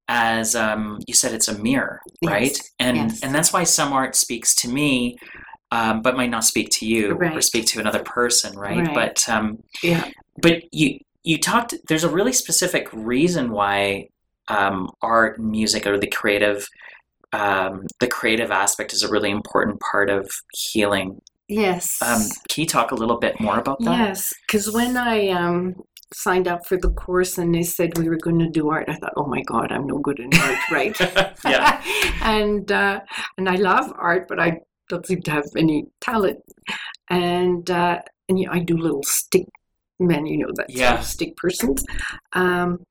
as 0.08 0.54
um, 0.56 0.98
you 1.06 1.14
said 1.14 1.32
it's 1.34 1.48
a 1.48 1.58
mirror 1.58 2.00
right 2.24 2.42
Yes, 2.56 2.70
and 2.80 2.96
yes. 2.96 3.22
and 3.22 3.34
that's 3.34 3.52
why 3.52 3.64
some 3.64 3.92
art 3.92 4.16
speaks 4.16 4.54
to 4.56 4.68
me 4.68 5.16
um, 5.70 6.00
but 6.00 6.16
might 6.16 6.30
not 6.30 6.44
speak 6.44 6.70
to 6.72 6.86
you 6.86 7.14
or 7.18 7.40
speak 7.42 7.66
to 7.66 7.80
another 7.80 8.02
person 8.02 8.56
right, 8.58 8.78
Right. 8.86 8.94
but 8.94 9.28
um, 9.28 9.58
Yeah. 9.82 10.08
but 10.40 10.62
you 10.72 10.98
you 11.24 11.38
talked 11.38 11.74
there's 11.88 12.04
a 12.04 12.08
really 12.08 12.32
specific 12.32 12.88
reason 12.92 13.50
why 13.50 14.08
um, 14.48 14.88
art 15.02 15.38
and 15.38 15.50
music 15.50 15.86
or 15.86 15.98
the 15.98 16.06
creative 16.06 16.66
um, 17.34 17.82
the 18.00 18.06
creative 18.08 18.50
aspect 18.50 18.94
is 18.94 19.02
a 19.02 19.08
really 19.10 19.30
important 19.30 19.78
part 19.80 20.08
of 20.08 20.30
healing 20.54 21.20
Yes. 21.48 22.00
um, 22.02 22.22
can 22.48 22.62
you 22.62 22.66
talk 22.66 22.90
a 22.92 22.94
little 22.94 23.18
bit 23.18 23.38
more 23.40 23.58
about 23.58 23.78
that 23.80 23.98
Yes, 24.08 24.32
because 24.46 24.70
when 24.70 24.96
I 24.96 25.28
um, 25.28 25.74
signed 26.12 26.48
up 26.48 26.66
for 26.66 26.76
the 26.76 26.90
course 26.90 27.38
and 27.38 27.54
they 27.54 27.62
said 27.62 27.96
we 27.98 28.08
were 28.08 28.16
going 28.16 28.38
to 28.38 28.48
do 28.48 28.70
art, 28.70 28.88
I 28.88 28.94
thought, 28.94 29.12
oh 29.16 29.26
my 29.26 29.42
God, 29.42 29.72
I'm 29.72 29.86
no 29.86 29.98
good 29.98 30.20
in 30.20 30.30
art, 30.34 30.58
right? 30.70 30.98
yeah 31.44 31.82
and 32.22 32.70
uh, 32.70 33.00
and 33.36 33.48
I 33.48 33.56
love 33.56 33.92
art, 33.96 34.26
but 34.28 34.40
I 34.40 34.60
don't 34.88 35.06
seem 35.06 35.22
to 35.22 35.30
have 35.30 35.44
any 35.56 35.86
talent. 36.00 36.40
And 37.10 37.70
uh, 37.70 38.00
and 38.28 38.38
you 38.38 38.46
know, 38.46 38.52
I 38.52 38.60
do 38.60 38.76
little 38.76 39.02
stick 39.02 39.46
men, 39.98 40.26
you 40.26 40.38
know, 40.38 40.52
that 40.54 40.70
sort 40.70 41.00
of 41.00 41.04
stick 41.04 41.36
persons. 41.36 41.84
Um, 42.32 42.84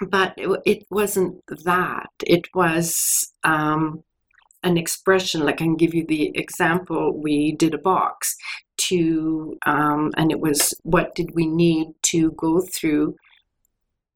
but 0.00 0.34
it, 0.36 0.48
it 0.64 0.84
wasn't 0.90 1.42
that. 1.64 2.08
It 2.26 2.48
was 2.54 3.32
um, 3.44 4.02
an 4.62 4.76
expression. 4.76 5.44
Like 5.44 5.56
I 5.56 5.64
can 5.64 5.76
give 5.76 5.94
you 5.94 6.04
the 6.06 6.30
example. 6.36 7.18
We 7.20 7.52
did 7.52 7.74
a 7.74 7.78
box 7.78 8.36
to, 8.88 9.56
um, 9.66 10.10
and 10.16 10.30
it 10.30 10.40
was 10.40 10.74
what 10.82 11.14
did 11.14 11.30
we 11.34 11.46
need 11.46 11.88
to 12.04 12.32
go 12.32 12.60
through 12.60 13.16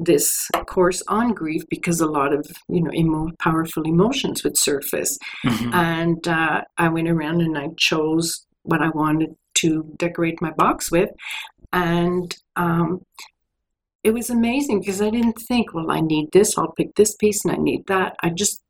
this 0.01 0.49
course 0.67 1.03
on 1.07 1.33
grief 1.33 1.63
because 1.71 2.01
a 2.01 2.07
lot 2.07 2.33
of 2.33 2.45
you 2.69 2.83
know 2.83 2.91
emo- 2.93 3.31
powerful 3.39 3.85
emotions 3.85 4.43
would 4.43 4.59
surface 4.59 5.17
Mhm. 5.45 5.73
and 5.73 6.27
uh, 6.27 6.63
i 6.79 6.89
went 6.89 7.09
around 7.09 7.41
and 7.41 7.57
i 7.57 7.69
chose 7.79 8.45
what 8.65 8.83
i 8.83 8.89
wanted 8.89 9.37
to 9.55 9.85
decorate 9.97 10.43
my 10.43 10.51
box 10.51 10.91
with 10.91 11.11
and 11.73 12.37
um, 12.57 13.03
it 14.03 14.11
was 14.13 14.31
amazing 14.31 14.81
because 14.81 15.01
i 15.01 15.11
didn't 15.11 15.39
think 15.49 15.73
well 15.73 15.93
i 15.93 16.01
need 16.01 16.29
this 16.33 16.59
i'll 16.59 16.73
pick 16.73 16.93
this 16.97 17.15
piece 17.15 17.45
and 17.45 17.55
i 17.55 17.57
need 17.57 17.87
that 17.87 18.17
i 18.21 18.29
just 18.31 18.64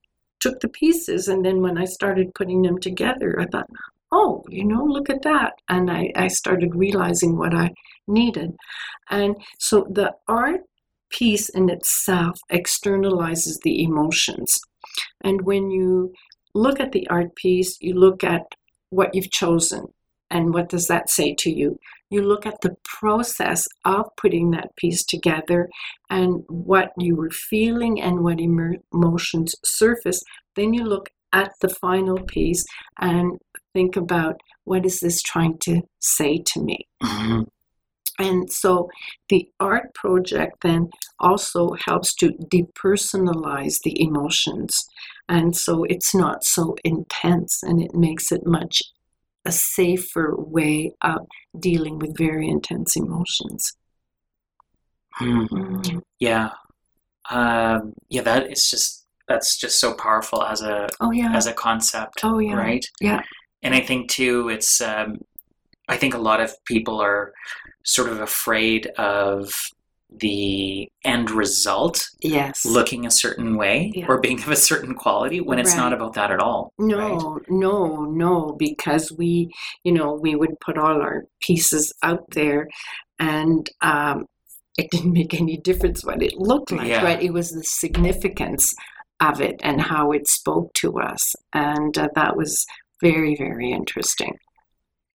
took 0.44 0.60
the 0.60 0.68
pieces 0.68 1.28
and 1.28 1.44
then 1.44 1.60
when 1.60 1.78
i 1.78 1.84
started 1.84 2.34
putting 2.34 2.62
them 2.62 2.78
together 2.78 3.28
i 3.40 3.46
thought 3.46 3.68
oh 4.12 4.42
you 4.48 4.64
know 4.64 4.84
look 4.84 5.08
at 5.10 5.22
that 5.22 5.52
and 5.68 5.90
i, 5.90 6.02
I 6.24 6.28
started 6.28 6.74
realizing 6.74 7.38
what 7.38 7.54
i 7.54 7.70
needed 8.06 8.50
and 9.10 9.36
so 9.58 9.86
the 9.90 10.12
art 10.28 10.60
piece 11.14 11.48
in 11.50 11.70
itself 11.70 12.38
externalizes 12.50 13.60
the 13.62 13.82
emotions. 13.82 14.60
And 15.22 15.42
when 15.42 15.70
you 15.70 16.12
look 16.54 16.80
at 16.80 16.92
the 16.92 17.08
art 17.08 17.34
piece, 17.36 17.78
you 17.80 17.94
look 17.94 18.24
at 18.24 18.42
what 18.90 19.14
you've 19.14 19.30
chosen 19.30 19.86
and 20.30 20.52
what 20.52 20.68
does 20.68 20.88
that 20.88 21.08
say 21.10 21.34
to 21.38 21.50
you. 21.50 21.78
You 22.14 22.22
look 22.22 22.46
at 22.46 22.60
the 22.60 22.76
process 22.84 23.66
of 23.84 24.06
putting 24.16 24.52
that 24.52 24.76
piece 24.76 25.04
together 25.04 25.68
and 26.10 26.44
what 26.46 26.92
you 26.96 27.16
were 27.16 27.30
feeling 27.30 28.00
and 28.00 28.22
what 28.22 28.38
emotions 28.38 29.52
surface. 29.64 30.22
Then 30.54 30.72
you 30.72 30.84
look 30.84 31.08
at 31.32 31.50
the 31.60 31.68
final 31.68 32.20
piece 32.20 32.64
and 33.00 33.40
think 33.72 33.96
about 33.96 34.36
what 34.62 34.86
is 34.86 35.00
this 35.00 35.22
trying 35.22 35.58
to 35.62 35.82
say 35.98 36.40
to 36.52 36.62
me. 36.62 36.86
Mhm. 37.02 37.48
And 38.20 38.52
so 38.52 38.88
the 39.28 39.48
art 39.58 39.92
project 39.94 40.58
then 40.62 40.90
also 41.18 41.70
helps 41.84 42.14
to 42.20 42.28
depersonalize 42.54 43.80
the 43.82 44.00
emotions. 44.00 44.86
And 45.28 45.56
so 45.56 45.82
it's 45.82 46.14
not 46.14 46.44
so 46.44 46.76
intense 46.84 47.60
and 47.64 47.82
it 47.82 47.92
makes 47.92 48.30
it 48.30 48.46
much 48.46 48.82
a 49.44 49.52
safer 49.52 50.34
way 50.36 50.92
of 51.02 51.26
dealing 51.58 51.98
with 51.98 52.16
very 52.16 52.48
intense 52.48 52.96
emotions. 52.96 53.72
Mhm. 55.20 56.02
Yeah. 56.18 56.50
Um, 57.30 57.94
yeah, 58.08 58.22
that 58.22 58.50
is 58.50 58.70
just 58.70 59.06
that's 59.28 59.56
just 59.58 59.80
so 59.80 59.94
powerful 59.94 60.42
as 60.42 60.60
a 60.60 60.86
Oh, 61.00 61.10
yeah. 61.10 61.34
as 61.34 61.46
a 61.46 61.52
concept, 61.52 62.20
Oh, 62.22 62.38
yeah. 62.38 62.54
right? 62.54 62.84
Yeah. 63.00 63.22
And 63.62 63.74
I 63.74 63.80
think 63.80 64.10
too, 64.10 64.48
it's 64.50 64.80
um, 64.80 65.18
I 65.88 65.96
think 65.96 66.14
a 66.14 66.18
lot 66.18 66.40
of 66.40 66.52
people 66.66 67.00
are 67.00 67.32
sort 67.84 68.10
of 68.10 68.20
afraid 68.20 68.86
of 68.98 69.52
the 70.20 70.88
end 71.04 71.30
result 71.30 72.06
Yes. 72.22 72.64
looking 72.64 73.06
a 73.06 73.10
certain 73.10 73.56
way 73.56 73.92
Yeah. 73.94 74.06
or 74.08 74.20
being 74.20 74.38
of 74.40 74.48
a 74.48 74.56
certain 74.56 74.94
quality 74.94 75.40
when 75.40 75.58
it's 75.58 75.76
not 75.76 75.92
about 75.92 76.14
that 76.14 76.30
at 76.30 76.40
all. 76.40 76.72
No, 76.78 76.98
right? 76.98 77.42
no, 77.50 78.04
no, 78.04 78.54
because 78.58 79.12
we, 79.12 79.50
you 79.82 79.92
know, 79.92 80.12
we 80.14 80.34
would 80.34 80.58
put 80.60 80.78
all 80.78 81.00
our 81.02 81.24
pieces 81.42 81.92
out 82.02 82.24
there 82.32 82.68
and 83.18 83.68
um, 83.80 84.26
it 84.78 84.90
didn't 84.90 85.12
make 85.12 85.34
any 85.34 85.56
difference 85.56 86.04
what 86.04 86.22
it 86.22 86.34
looked 86.36 86.72
like, 86.72 86.88
Yeah. 86.88 87.02
right? 87.04 87.22
It 87.22 87.32
was 87.32 87.50
the 87.50 87.64
significance 87.64 88.74
of 89.20 89.40
it 89.40 89.56
and 89.62 89.80
how 89.80 90.12
it 90.12 90.26
spoke 90.28 90.72
to 90.74 90.98
us. 91.00 91.34
And 91.52 91.96
uh, 91.96 92.08
that 92.14 92.36
was 92.36 92.66
very, 93.00 93.36
very 93.36 93.70
interesting. 93.70 94.36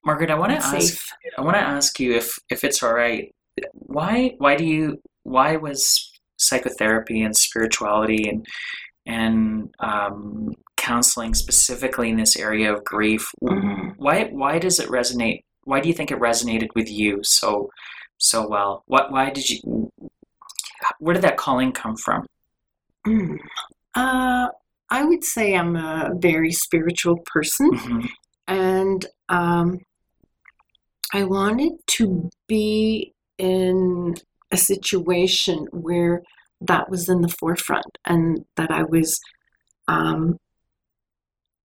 Margaret, 0.06 0.32
I 0.32 0.36
want 0.36 0.52
to 0.54 0.58
ask 0.58 0.80
safe. 0.80 1.06
I 1.38 1.42
want 1.42 1.56
to 1.58 1.62
ask 1.62 2.00
you 2.00 2.14
if 2.14 2.38
if 2.50 2.64
it's 2.64 2.82
all 2.82 2.94
right. 2.94 3.34
Why 3.74 4.36
why 4.38 4.56
do 4.56 4.66
you 4.66 5.02
why 5.24 5.56
was 5.58 6.12
psychotherapy 6.38 7.22
and 7.22 7.36
spirituality 7.36 8.30
and 8.30 8.46
and 9.06 9.74
um, 9.80 10.54
counseling 10.78 11.34
specifically 11.34 12.10
in 12.10 12.18
this 12.18 12.38
area 12.38 12.74
of 12.74 12.84
grief. 12.84 13.32
Mhm. 13.44 13.96
Why 13.98 14.26
why 14.26 14.60
does 14.60 14.80
it 14.80 14.90
resonate? 14.90 15.44
Why 15.64 15.80
do 15.82 15.88
you 15.88 15.94
think 15.94 16.12
it 16.12 16.20
resonated 16.20 16.70
with 16.76 16.90
you 16.90 17.20
so 17.24 17.70
so 18.18 18.48
well? 18.48 18.84
What 18.88 19.12
why 19.12 19.30
did 19.30 19.50
you? 19.50 19.92
Where 21.00 21.14
did 21.14 21.24
that 21.24 21.38
calling 21.38 21.72
come 21.72 21.96
from? 21.98 22.26
Mm. 23.06 23.38
Uh, 23.96 24.48
I 24.90 25.04
would 25.04 25.24
say 25.24 25.56
I'm 25.56 25.76
a 25.76 26.12
very 26.16 26.52
spiritual 26.52 27.18
person, 27.26 27.70
Mhm. 27.72 28.10
and 28.48 29.06
um, 29.30 29.80
I 31.14 31.24
wanted 31.24 31.74
to 31.98 32.30
be 32.48 33.14
in 33.40 34.16
a 34.52 34.58
situation 34.58 35.68
where 35.72 36.22
that 36.62 36.90
was 36.90 37.08
in 37.10 37.22
the 37.22 37.30
forefront 37.40 37.98
and 38.06 38.46
that 38.58 38.70
I 38.70 38.84
was 38.84 39.20
um, 39.88 40.38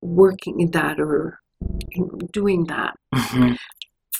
working 0.03 0.71
that 0.73 1.01
or 1.01 1.39
doing 2.33 2.67
that 2.67 2.95
Mhm. 3.15 3.57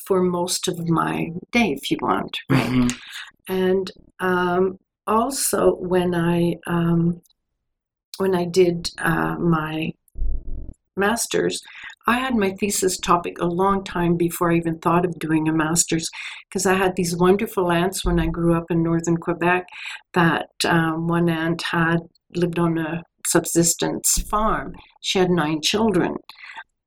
for 0.07 0.23
most 0.23 0.67
of 0.69 0.89
my 0.89 1.29
day, 1.53 1.73
if 1.73 1.91
you 1.91 1.99
want, 2.01 2.37
right? 2.49 2.71
Mhm. 2.71 2.99
And 3.49 3.91
um, 4.21 4.79
also, 5.07 5.75
when 5.77 6.15
I 6.15 6.55
um, 6.67 7.21
when 8.19 8.35
I 8.35 8.45
did 8.45 8.91
uh, 8.99 9.37
my 9.39 9.93
master's, 10.97 11.61
I 12.07 12.19
had 12.19 12.35
my 12.37 12.53
thesis 12.59 12.99
topic 12.99 13.39
a 13.41 13.47
long 13.47 13.85
time 13.85 14.17
before 14.17 14.53
I 14.53 14.57
even 14.57 14.79
thought 14.79 15.05
of 15.05 15.19
doing 15.19 15.49
a 15.49 15.53
master's, 15.53 16.09
because 16.49 16.67
I 16.67 16.75
had 16.75 16.97
these 16.97 17.17
wonderful 17.17 17.71
aunts 17.71 18.05
when 18.05 18.19
I 18.19 18.27
grew 18.27 18.55
up 18.55 18.71
in 18.71 18.83
northern 18.83 19.17
Quebec. 19.17 19.65
That 20.15 20.49
um, 20.65 21.07
one 21.09 21.29
aunt 21.29 21.63
had 21.63 21.99
lived 22.35 22.59
on 22.59 22.79
a 22.79 23.03
subsistence 23.27 24.21
farm. 24.31 24.75
She 25.03 25.19
had 25.19 25.31
nine 25.31 25.61
children, 25.63 26.17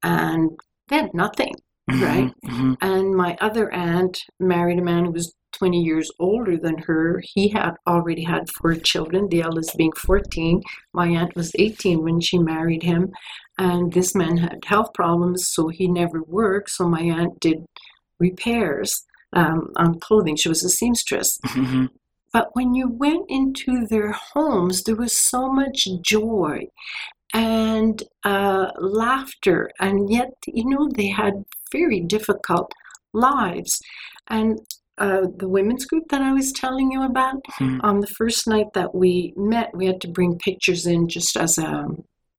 and 0.04 0.52
they 0.90 0.98
had 0.98 1.14
nothing. 1.14 1.54
Right. 1.88 2.32
Mhm. 2.44 2.78
And 2.82 3.16
my 3.16 3.38
other 3.42 3.72
aunt 3.72 4.18
married 4.40 4.80
a 4.80 4.84
man 4.84 5.06
who 5.06 5.12
was 5.12 5.36
20 5.52 5.82
years 5.82 6.12
older 6.20 6.58
than 6.58 6.78
her. 6.80 7.22
He 7.34 7.50
had 7.50 7.74
already 7.88 8.24
had 8.24 8.50
four 8.60 8.76
children, 8.76 9.28
the 9.30 9.42
eldest 9.42 9.78
being 9.78 9.92
14. 9.94 10.62
My 10.94 11.08
aunt 11.08 11.36
was 11.36 11.52
18 11.60 12.02
when 12.04 12.20
she 12.20 12.38
married 12.40 12.84
him. 12.84 13.12
And 13.58 13.94
this 13.94 14.14
man 14.14 14.38
had 14.38 14.66
health 14.66 14.94
problems, 14.94 15.48
so 15.48 15.70
he 15.70 15.88
never 15.88 16.22
worked. 16.24 16.72
So 16.72 16.88
my 16.90 17.02
aunt 17.02 17.40
did 17.40 17.66
repairs 18.20 19.06
um, 19.34 19.72
on 19.78 20.00
clothing. 20.00 20.36
She 20.36 20.50
was 20.50 20.64
a 20.64 20.70
seamstress. 20.70 21.38
Mhm. 21.46 21.90
But 22.34 22.50
when 22.54 22.74
you 22.74 22.90
went 22.90 23.26
into 23.30 23.86
their 23.88 24.12
homes, 24.12 24.84
there 24.84 24.96
was 24.96 25.18
so 25.30 25.50
much 25.50 25.88
joy 26.02 26.68
and 27.34 28.04
uh, 28.24 28.72
laughter, 28.78 29.70
and 29.80 30.10
yet, 30.10 30.32
you 30.48 30.70
know, 30.70 30.90
they 30.96 31.08
had 31.08 31.44
very 31.72 32.00
difficult 32.02 32.72
lives. 33.14 33.80
And 34.28 34.60
uh, 34.98 35.28
the 35.38 35.50
women's 35.50 35.86
group 35.86 36.06
that 36.10 36.22
I 36.22 36.32
was 36.32 36.52
telling 36.54 36.92
you 36.92 37.04
about, 37.04 37.42
Mhm. 37.60 37.82
on 37.84 38.00
the 38.00 38.08
first 38.08 38.48
night 38.48 38.72
that 38.74 38.96
we 38.96 39.34
met, 39.36 39.76
we 39.76 39.86
had 39.86 40.00
to 40.02 40.08
bring 40.08 40.38
pictures 40.38 40.86
in 40.86 41.10
just 41.10 41.36
as 41.36 41.58
a, 41.58 41.86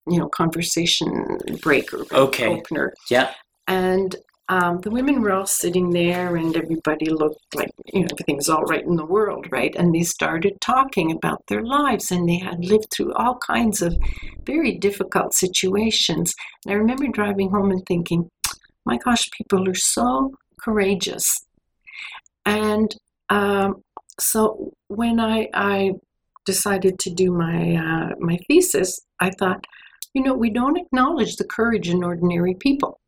you 0.09 0.19
know, 0.19 0.29
conversation 0.29 1.39
breaker, 1.63 2.05
Okay. 2.13 2.47
opener. 2.47 2.95
Yeah. 3.11 3.33
And 3.67 4.15
um, 4.49 4.79
the 4.83 4.91
women 4.91 5.21
were 5.23 5.33
all 5.33 5.47
sitting 5.47 5.91
there, 5.91 6.37
and 6.37 6.57
everybody 6.57 7.07
looked 7.11 7.41
like 7.57 7.71
you 7.93 8.03
know 8.03 8.09
everything's 8.13 8.49
all 8.49 8.63
right 8.63 8.85
in 8.85 8.95
the 8.95 9.05
world, 9.05 9.49
right? 9.51 9.75
And 9.75 9.93
they 9.93 10.05
started 10.05 10.61
talking 10.61 11.11
about 11.11 11.43
their 11.49 11.65
lives, 11.65 12.13
and 12.13 12.29
they 12.29 12.39
had 12.39 12.65
lived 12.65 12.87
through 12.93 13.13
all 13.15 13.39
kinds 13.39 13.83
of 13.83 13.97
very 14.45 14.79
difficult 14.79 15.35
situations. 15.35 16.33
And 16.65 16.73
I 16.73 16.77
remember 16.77 17.09
driving 17.09 17.51
home 17.51 17.73
and 17.73 17.85
thinking, 17.87 18.31
"My 18.85 18.99
gosh, 18.99 19.29
people 19.33 19.69
are 19.69 19.75
so 19.75 20.35
courageous." 20.61 21.45
And 22.45 22.95
um, 23.31 23.83
so 24.21 24.73
when 24.87 25.19
I 25.19 25.49
I 25.55 25.93
decided 26.45 27.01
to 27.01 27.11
do 27.11 27.33
my 27.33 27.75
uh, 27.75 28.15
my 28.21 28.39
thesis, 28.47 29.01
I 29.19 29.31
thought, 29.31 29.65
you 30.17 30.23
know, 30.23 30.33
we 30.33 30.49
don't 30.49 30.79
acknowledge 30.79 31.37
the 31.37 31.45
courage 31.45 31.91
in 31.91 32.03
ordinary 32.03 32.55
people. 32.55 32.99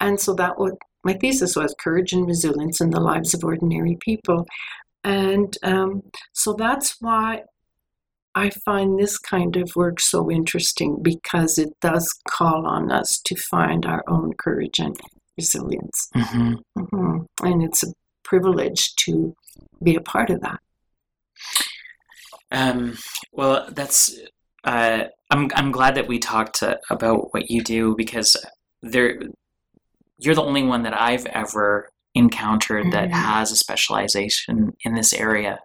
And 0.00 0.20
so 0.20 0.34
that 0.34 0.58
what 0.58 0.74
my 1.02 1.14
thesis 1.14 1.56
was 1.56 1.74
courage 1.80 2.12
and 2.12 2.26
resilience 2.26 2.78
in 2.78 2.90
the 2.90 3.00
lives 3.00 3.32
of 3.32 3.42
ordinary 3.42 3.96
people. 4.02 4.46
And 5.02 5.56
um, 5.62 6.02
so 6.34 6.52
that's 6.52 6.96
why 7.00 7.44
I 8.34 8.50
find 8.50 8.98
this 8.98 9.16
kind 9.16 9.56
of 9.56 9.72
work 9.74 9.98
so 9.98 10.30
interesting 10.30 10.98
because 11.02 11.56
it 11.56 11.70
does 11.80 12.06
call 12.28 12.66
on 12.66 12.92
us 12.92 13.18
to 13.24 13.34
find 13.34 13.86
our 13.86 14.04
own 14.06 14.34
courage 14.38 14.78
and 14.78 14.94
resilience. 15.38 16.10
Mhm. 16.14 16.56
hmm 16.76 17.18
And 17.42 17.62
it's 17.62 17.82
a 17.82 17.94
privilege 18.24 18.94
to 19.04 19.34
be 19.82 19.96
a 19.96 20.02
part 20.02 20.28
of 20.28 20.42
that. 20.42 20.60
Um, 22.50 22.98
well, 23.32 23.70
that's. 23.72 24.14
Uh, 24.64 25.04
I'm 25.30 25.50
I'm 25.54 25.72
glad 25.72 25.94
that 25.96 26.08
we 26.08 26.18
talked 26.18 26.62
uh, 26.62 26.76
about 26.90 27.32
what 27.34 27.50
you 27.50 27.62
do 27.62 27.94
because 27.96 28.36
there, 28.82 29.18
you're 30.18 30.34
the 30.34 30.42
only 30.42 30.62
one 30.62 30.82
that 30.82 30.98
I've 31.00 31.26
ever 31.26 31.88
encountered 32.14 32.92
that 32.92 33.08
Mhm. 33.08 33.12
has 33.12 33.50
a 33.50 33.56
specialization 33.56 34.72
in 34.84 34.94
this 34.94 35.12
area, 35.12 35.58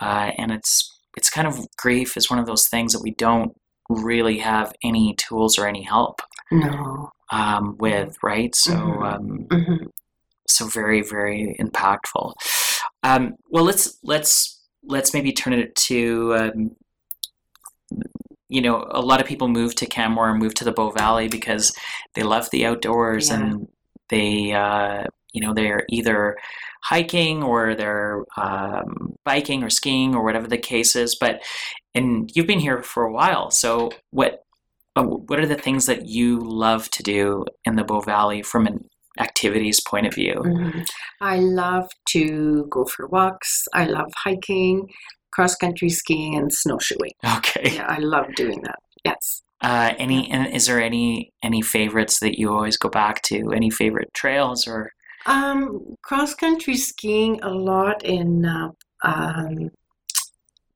uh, 0.00 0.30
and 0.38 0.50
it's 0.52 0.92
it's 1.16 1.30
kind 1.30 1.46
of 1.46 1.58
grief 1.76 2.16
is 2.16 2.30
one 2.30 2.38
of 2.38 2.46
those 2.46 2.68
things 2.68 2.92
that 2.92 3.02
we 3.02 3.12
don't 3.12 3.52
really 3.88 4.38
have 4.38 4.72
any 4.82 5.14
tools 5.16 5.58
or 5.58 5.66
any 5.68 5.82
help 5.82 6.20
No. 6.50 7.10
um, 7.30 7.76
with, 7.78 8.16
right? 8.22 8.54
So. 8.54 8.72
Mhm. 8.72 9.02
Um, 9.14 9.46
hmm 9.50 9.86
so 10.48 10.64
very 10.68 11.02
very 11.02 11.56
impactful 11.58 12.32
um, 13.02 13.34
well 13.50 13.64
let's 13.64 13.98
let's 14.04 14.62
let's 14.84 15.12
maybe 15.12 15.32
turn 15.32 15.52
it 15.52 15.74
to 15.74 16.34
um, 16.36 16.70
you 18.48 18.60
know 18.60 18.86
a 18.90 19.00
lot 19.00 19.20
of 19.20 19.26
people 19.26 19.48
move 19.48 19.74
to 19.76 19.86
canmore 19.86 20.30
and 20.30 20.38
move 20.38 20.54
to 20.54 20.64
the 20.64 20.72
bow 20.72 20.90
valley 20.90 21.28
because 21.28 21.72
they 22.14 22.22
love 22.22 22.48
the 22.50 22.64
outdoors 22.66 23.28
Yeah. 23.28 23.36
and 23.36 23.68
they 24.08 24.52
uh, 24.52 25.04
you 25.32 25.40
know 25.40 25.52
they're 25.54 25.84
either 25.90 26.36
hiking 26.84 27.42
or 27.42 27.74
they're 27.74 28.24
um, 28.36 29.14
biking 29.24 29.64
or 29.64 29.70
skiing 29.70 30.14
or 30.14 30.22
whatever 30.24 30.46
the 30.46 30.58
case 30.58 30.94
is 30.94 31.16
but 31.20 31.42
and 31.94 32.30
you've 32.34 32.46
been 32.46 32.60
here 32.60 32.82
for 32.82 33.02
a 33.04 33.12
while 33.12 33.50
so 33.50 33.90
what 34.10 34.42
uh, 34.94 35.02
what 35.02 35.40
are 35.40 35.46
the 35.46 35.56
things 35.56 35.86
that 35.86 36.06
you 36.06 36.38
love 36.40 36.88
to 36.90 37.02
do 37.02 37.44
in 37.64 37.74
the 37.76 37.84
bow 37.84 38.00
valley 38.00 38.42
from 38.42 38.66
an 38.66 38.78
activities 39.18 39.80
point 39.80 40.06
of 40.06 40.14
view 40.14 40.34
Mhm. 40.44 40.84
I 41.20 41.38
love 41.38 41.88
to 42.10 42.66
go 42.70 42.84
for 42.84 43.06
walks. 43.08 43.64
I 43.72 43.86
love 43.86 44.12
hiking, 44.22 44.86
cross 45.32 45.54
country 45.56 45.88
skiing, 45.90 46.36
and 46.36 46.52
snowshoeing. 46.52 47.12
Okay. 47.38 47.72
Yeah, 47.74 47.86
I 47.88 47.98
love 47.98 48.26
doing 48.36 48.60
that. 48.62 48.78
Yes. 49.04 49.42
Uh, 49.62 49.94
any 49.98 50.30
and 50.30 50.52
is 50.54 50.66
there 50.66 50.82
any 50.82 51.32
any 51.42 51.62
favorites 51.62 52.20
that 52.20 52.38
you 52.38 52.52
always 52.52 52.76
go 52.76 52.88
back 52.88 53.22
to? 53.22 53.52
Any 53.52 53.70
favorite 53.70 54.12
trails 54.14 54.66
or 54.68 54.90
Um, 55.26 55.94
cross 56.02 56.34
country 56.34 56.76
skiing 56.76 57.40
a 57.42 57.50
lot 57.50 58.04
in 58.04 58.44
uh, 58.44 58.68
um, 59.02 59.70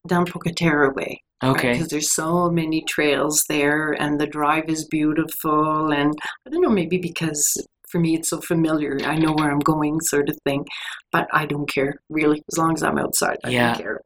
down 0.07 0.25
Pocaterra 0.27 0.95
way. 0.95 1.23
okay? 1.45 1.73
Because 1.73 1.89
there's 1.89 2.13
so 2.15 2.51
many 2.51 2.83
trails 2.89 3.45
there, 3.49 3.93
and 3.93 4.19
the 4.21 4.27
drive 4.27 4.69
is 4.69 4.87
beautiful. 4.87 5.93
And 5.93 6.15
I 6.47 6.51
don't 6.51 6.63
know, 6.63 6.71
maybe 6.71 6.99
because 6.99 7.43
for 7.91 8.01
me 8.01 8.15
it's 8.15 8.31
so 8.31 8.41
familiar, 8.41 8.99
I 9.05 9.17
know 9.17 9.33
where 9.33 9.51
I'm 9.51 9.59
going, 9.61 10.01
sort 10.01 10.29
of 10.31 10.37
thing. 10.47 10.65
But 11.13 11.27
I 11.33 11.45
don't 11.47 11.69
care 11.69 11.95
really, 12.09 12.43
as 12.51 12.57
long 12.59 12.73
as 12.75 12.83
I'm 12.83 12.99
outside. 12.99 13.39
I 13.45 13.51
Yeah. 13.51 13.75
don't 13.75 13.83
care. 13.83 14.01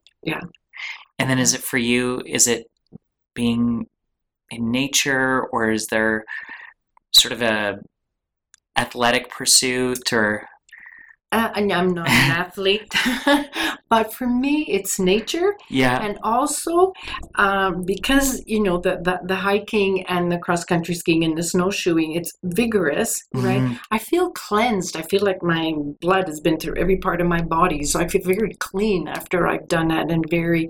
And 1.19 1.31
then 1.31 1.39
is 1.39 1.55
it 1.55 1.63
for 1.63 1.79
you? 1.79 2.23
Is 2.27 2.47
it 2.47 2.67
being 3.35 3.87
in 4.51 4.71
nature 4.71 5.45
or 5.45 5.71
is 5.71 5.87
there 5.87 6.25
sort 7.13 7.33
of 7.33 7.43
a 7.43 7.79
athletic 8.77 9.31
pursuit 9.31 10.13
or 10.13 10.49
Uh, 11.37 11.51
and 11.57 11.67
I'm 11.79 11.91
not 12.01 12.09
an 12.09 12.31
athlete, 12.45 12.93
but 13.95 14.07
for 14.17 14.29
me, 14.45 14.55
it's 14.77 14.95
nature. 15.15 15.51
yeah 15.83 15.97
And 16.07 16.15
also, 16.35 16.75
um, 17.45 17.73
because 17.95 18.29
you 18.53 18.61
know 18.67 18.77
the, 18.87 18.95
the 19.07 19.15
the 19.31 19.39
hiking 19.49 19.93
and 20.15 20.25
the 20.33 20.41
cross 20.45 20.63
country 20.73 20.95
skiing 21.03 21.23
and 21.29 21.37
the 21.41 21.47
snowshoeing, 21.53 22.11
it's 22.19 22.33
vigorous, 22.61 23.13
right? 23.49 23.63
Mhm. 23.63 23.79
I 23.97 23.99
feel 24.11 24.27
cleansed. 24.47 24.95
I 25.03 25.05
feel 25.11 25.25
like 25.31 25.41
my 25.57 25.65
blood 26.05 26.27
has 26.31 26.41
been 26.47 26.59
through 26.61 26.77
every 26.83 26.99
part 27.07 27.19
of 27.23 27.27
my 27.37 27.43
body, 27.59 27.81
so 27.91 27.95
I 28.03 28.07
feel 28.13 28.25
very 28.35 28.55
clean 28.69 29.03
after 29.19 29.39
I've 29.53 29.69
done 29.77 29.89
that, 29.95 30.07
and 30.13 30.23
very 30.41 30.65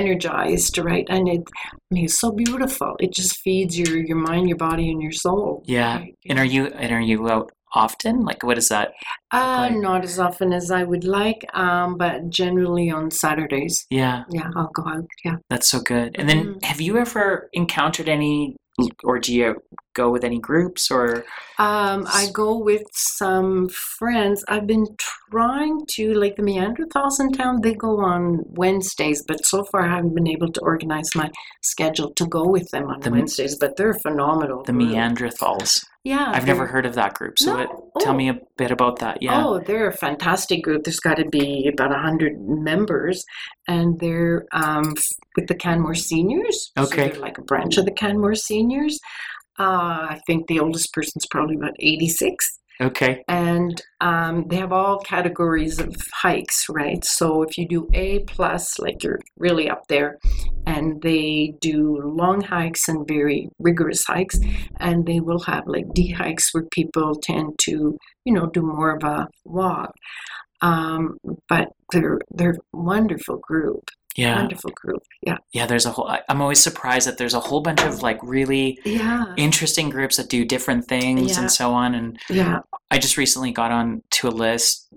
energized, 0.00 0.74
right? 0.90 1.06
And 1.14 1.28
it, 1.28 1.42
I 1.64 1.94
mean, 1.94 2.04
it's 2.04 2.18
so 2.24 2.30
beautiful. 2.44 2.92
It 3.04 3.10
just 3.20 3.32
feeds 3.44 3.78
your 3.78 3.94
your 4.10 4.20
mind, 4.30 4.44
your 4.48 4.58
body, 4.68 4.86
and 4.92 5.00
your 5.06 5.12
soul. 5.26 5.62
yeah 5.78 5.96
right? 5.98 6.14
and 6.28 6.36
are 6.42 6.50
you 6.54 6.62
and 6.82 6.90
are 6.98 7.06
you 7.12 7.18
out 7.34 7.48
often? 7.74 8.24
Like, 8.24 8.42
what 8.42 8.58
is 8.58 8.68
that? 8.68 8.92
Uh, 9.32 9.68
like? 9.70 9.76
not 9.76 10.04
as 10.04 10.18
often 10.18 10.52
as 10.52 10.70
I 10.70 10.82
would 10.82 11.04
like, 11.04 11.44
um, 11.54 11.96
but 11.96 12.28
generally 12.30 12.90
on 12.90 13.10
Saturdays. 13.10 13.86
Yeah, 13.90 14.24
Yeah, 14.30 14.50
I'll 14.56 14.70
go 14.74 14.84
out. 14.88 15.06
Yeah. 15.24 15.36
that's 15.48 15.68
so 15.68 15.80
good. 15.80 16.16
And 16.18 16.28
then, 16.28 16.44
Mhm. 16.54 16.64
have 16.64 16.80
you 16.80 16.98
ever 16.98 17.48
encountered 17.52 18.08
any, 18.08 18.56
or 19.04 19.18
do 19.18 19.34
you 19.34 19.56
go 19.94 20.10
with 20.10 20.24
any 20.24 20.38
groups 20.38 20.90
or? 20.90 21.24
Um, 21.58 22.06
I 22.08 22.28
go 22.32 22.56
with 22.56 22.84
some 22.94 23.68
friends. 23.68 24.42
I've 24.48 24.66
been 24.66 24.86
trying 25.30 25.80
to, 25.96 26.14
like 26.14 26.36
the 26.36 26.42
Neanderthals 26.42 27.20
in 27.20 27.32
town, 27.32 27.60
they 27.62 27.74
go 27.74 27.98
on 28.00 28.40
Wednesdays, 28.46 29.22
but 29.26 29.44
so 29.44 29.64
far 29.64 29.82
I 29.82 29.88
haven't 29.94 30.14
been 30.14 30.28
able 30.28 30.50
to 30.52 30.60
organize 30.60 31.14
my 31.14 31.30
schedule 31.62 32.12
to 32.14 32.26
go 32.26 32.46
with 32.48 32.68
them 32.70 32.86
on 32.88 33.00
The- 33.00 33.10
Wednesdays, 33.10 33.56
but 33.58 33.76
they're 33.76 33.94
phenomenal. 33.94 34.62
The 34.64 34.72
group. 34.72 34.88
Neanderthals. 34.90 35.84
Yeah. 36.02 36.32
I've 36.34 36.46
never 36.46 36.66
heard 36.66 36.86
of 36.86 36.94
that 36.94 37.12
group. 37.12 37.38
So, 37.38 37.52
No. 37.56 37.60
it, 37.60 37.68
tell 38.00 38.14
Oh. 38.14 38.16
me 38.16 38.30
a 38.30 38.38
bit 38.56 38.70
about 38.70 39.00
that. 39.00 39.18
Yeah. 39.22 39.44
Oh, 39.44 39.58
they're 39.58 39.88
a 39.88 39.92
fantastic 39.92 40.62
group. 40.62 40.84
There's 40.84 40.98
got 41.00 41.16
to 41.18 41.26
be 41.28 41.68
about 41.70 41.94
a 41.94 41.98
hundred 41.98 42.40
members, 42.40 43.22
and 43.68 44.00
they're 44.00 44.46
um, 44.54 44.94
with 45.36 45.46
the 45.48 45.54
Canmore 45.54 45.94
Seniors. 45.94 46.70
So 46.78 46.84
Okay. 46.84 47.10
they're 47.10 47.20
like 47.20 47.36
a 47.36 47.42
branch 47.42 47.76
of 47.76 47.84
the 47.84 47.90
Canmore 47.92 48.34
Seniors. 48.34 48.98
Uh, 49.60 50.08
I 50.14 50.20
think 50.26 50.46
the 50.46 50.58
oldest 50.58 50.90
person's 50.94 51.26
probably 51.26 51.56
about 51.56 51.74
86. 51.78 52.58
Okay. 52.80 53.22
and 53.28 53.82
um, 54.00 54.46
they 54.48 54.56
have 54.56 54.72
all 54.72 55.00
categories 55.00 55.78
of 55.78 55.94
hikes 56.14 56.64
right 56.70 57.04
so 57.04 57.42
if 57.42 57.58
you 57.58 57.68
do 57.68 57.86
a 57.92 58.20
plus 58.20 58.78
like 58.78 59.02
you're 59.04 59.20
really 59.36 59.68
up 59.68 59.82
there 59.88 60.16
and 60.66 61.02
they 61.02 61.52
do 61.60 62.00
long 62.02 62.40
hikes 62.40 62.88
and 62.88 63.06
very 63.06 63.50
rigorous 63.58 64.02
hikes 64.06 64.40
and 64.78 65.04
they 65.04 65.20
will 65.20 65.40
have 65.40 65.64
like 65.66 65.92
d 65.92 66.10
hikes 66.10 66.54
where 66.54 66.64
people 66.72 67.14
tend 67.16 67.58
to 67.58 67.98
you 68.24 68.32
know 68.32 68.46
do 68.46 68.62
more 68.62 68.96
of 68.96 69.04
a 69.04 69.28
walk 69.44 69.92
um, 70.62 71.18
but 71.50 71.68
they're 71.92 72.18
they're 72.30 72.56
wonderful 72.72 73.36
group 73.36 73.90
Yeah. 74.16 74.36
wonderful 74.40 74.70
group 74.74 75.02
yeah 75.22 75.36
Yeah. 75.52 75.66
There's 75.66 75.86
a 75.86 75.90
whole, 75.90 76.08
I- 76.08 76.22
I'm 76.28 76.40
always 76.42 76.60
surprised 76.62 77.06
that 77.06 77.16
there's 77.18 77.34
a 77.34 77.40
whole 77.40 77.60
bunch 77.62 77.82
of 77.82 78.02
like 78.02 78.18
really 78.22 78.78
yeah 78.84 79.26
interesting 79.36 79.88
groups 79.88 80.16
that 80.16 80.28
do 80.28 80.44
different 80.44 80.86
things 80.88 81.32
Yeah. 81.32 81.40
and 81.42 81.50
so 81.50 81.72
on. 81.72 81.94
And 81.94 82.18
yeah 82.28 82.58
I 82.90 82.98
just 82.98 83.16
recently 83.16 83.52
got 83.52 83.70
on 83.70 84.02
to 84.16 84.28
a 84.28 84.30
list 84.46 84.88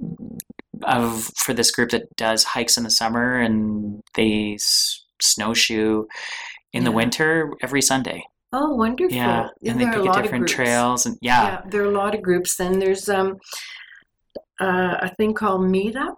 of 0.84 1.30
for 1.38 1.54
this 1.54 1.70
group 1.72 1.92
that 1.92 2.04
does 2.18 2.44
hikes 2.44 2.76
in 2.78 2.84
the 2.84 2.90
summer 2.90 3.40
and 3.40 4.02
they 4.16 4.56
s- 4.56 5.04
snowshoe 5.22 6.06
in 6.74 6.84
the 6.84 6.92
winter 6.92 7.54
every 7.62 7.82
Sunday. 7.82 8.24
oh 8.52 8.74
wonderful 8.76 9.16
Yeah, 9.16 9.48
and 9.64 9.80
they 9.80 9.86
a 9.86 9.92
pick 9.92 10.04
lot 10.06 10.20
a 10.20 10.24
different 10.24 10.48
trails 10.50 11.06
and 11.06 11.18
yeah, 11.22 11.44
yeah, 11.44 11.62
there 11.70 11.82
are 11.84 11.92
a 11.92 11.98
lot 12.04 12.16
of 12.16 12.22
groups. 12.24 12.56
Then 12.56 12.80
there's 12.80 13.08
um 13.10 13.38
uh, 14.60 14.98
a 15.02 15.10
thing 15.18 15.34
called 15.34 15.62
Meetup, 15.62 16.18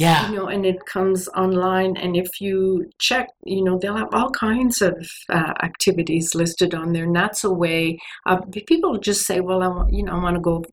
yeah, 0.00 0.30
you 0.30 0.36
know, 0.36 0.46
and 0.48 0.64
it 0.66 0.84
comes 0.86 1.28
online. 1.28 1.96
And 1.96 2.16
if 2.16 2.40
you 2.40 2.90
check, 2.98 3.28
you 3.44 3.62
know, 3.64 3.78
they'll 3.78 3.96
have 3.96 4.12
all 4.12 4.30
kinds 4.30 4.82
of 4.82 4.94
uh, 5.28 5.52
activities 5.62 6.34
listed 6.34 6.74
on 6.74 6.92
there. 6.92 7.04
And 7.04 7.16
that's 7.16 7.44
a 7.44 7.52
way 7.52 7.98
uh, 8.26 8.38
people 8.66 8.98
just 8.98 9.26
say, 9.26 9.40
well, 9.40 9.62
I 9.62 9.68
want, 9.68 9.92
you 9.92 10.02
know, 10.04 10.12
I 10.12 10.22
want 10.22 10.36
to 10.36 10.40
go 10.40 10.64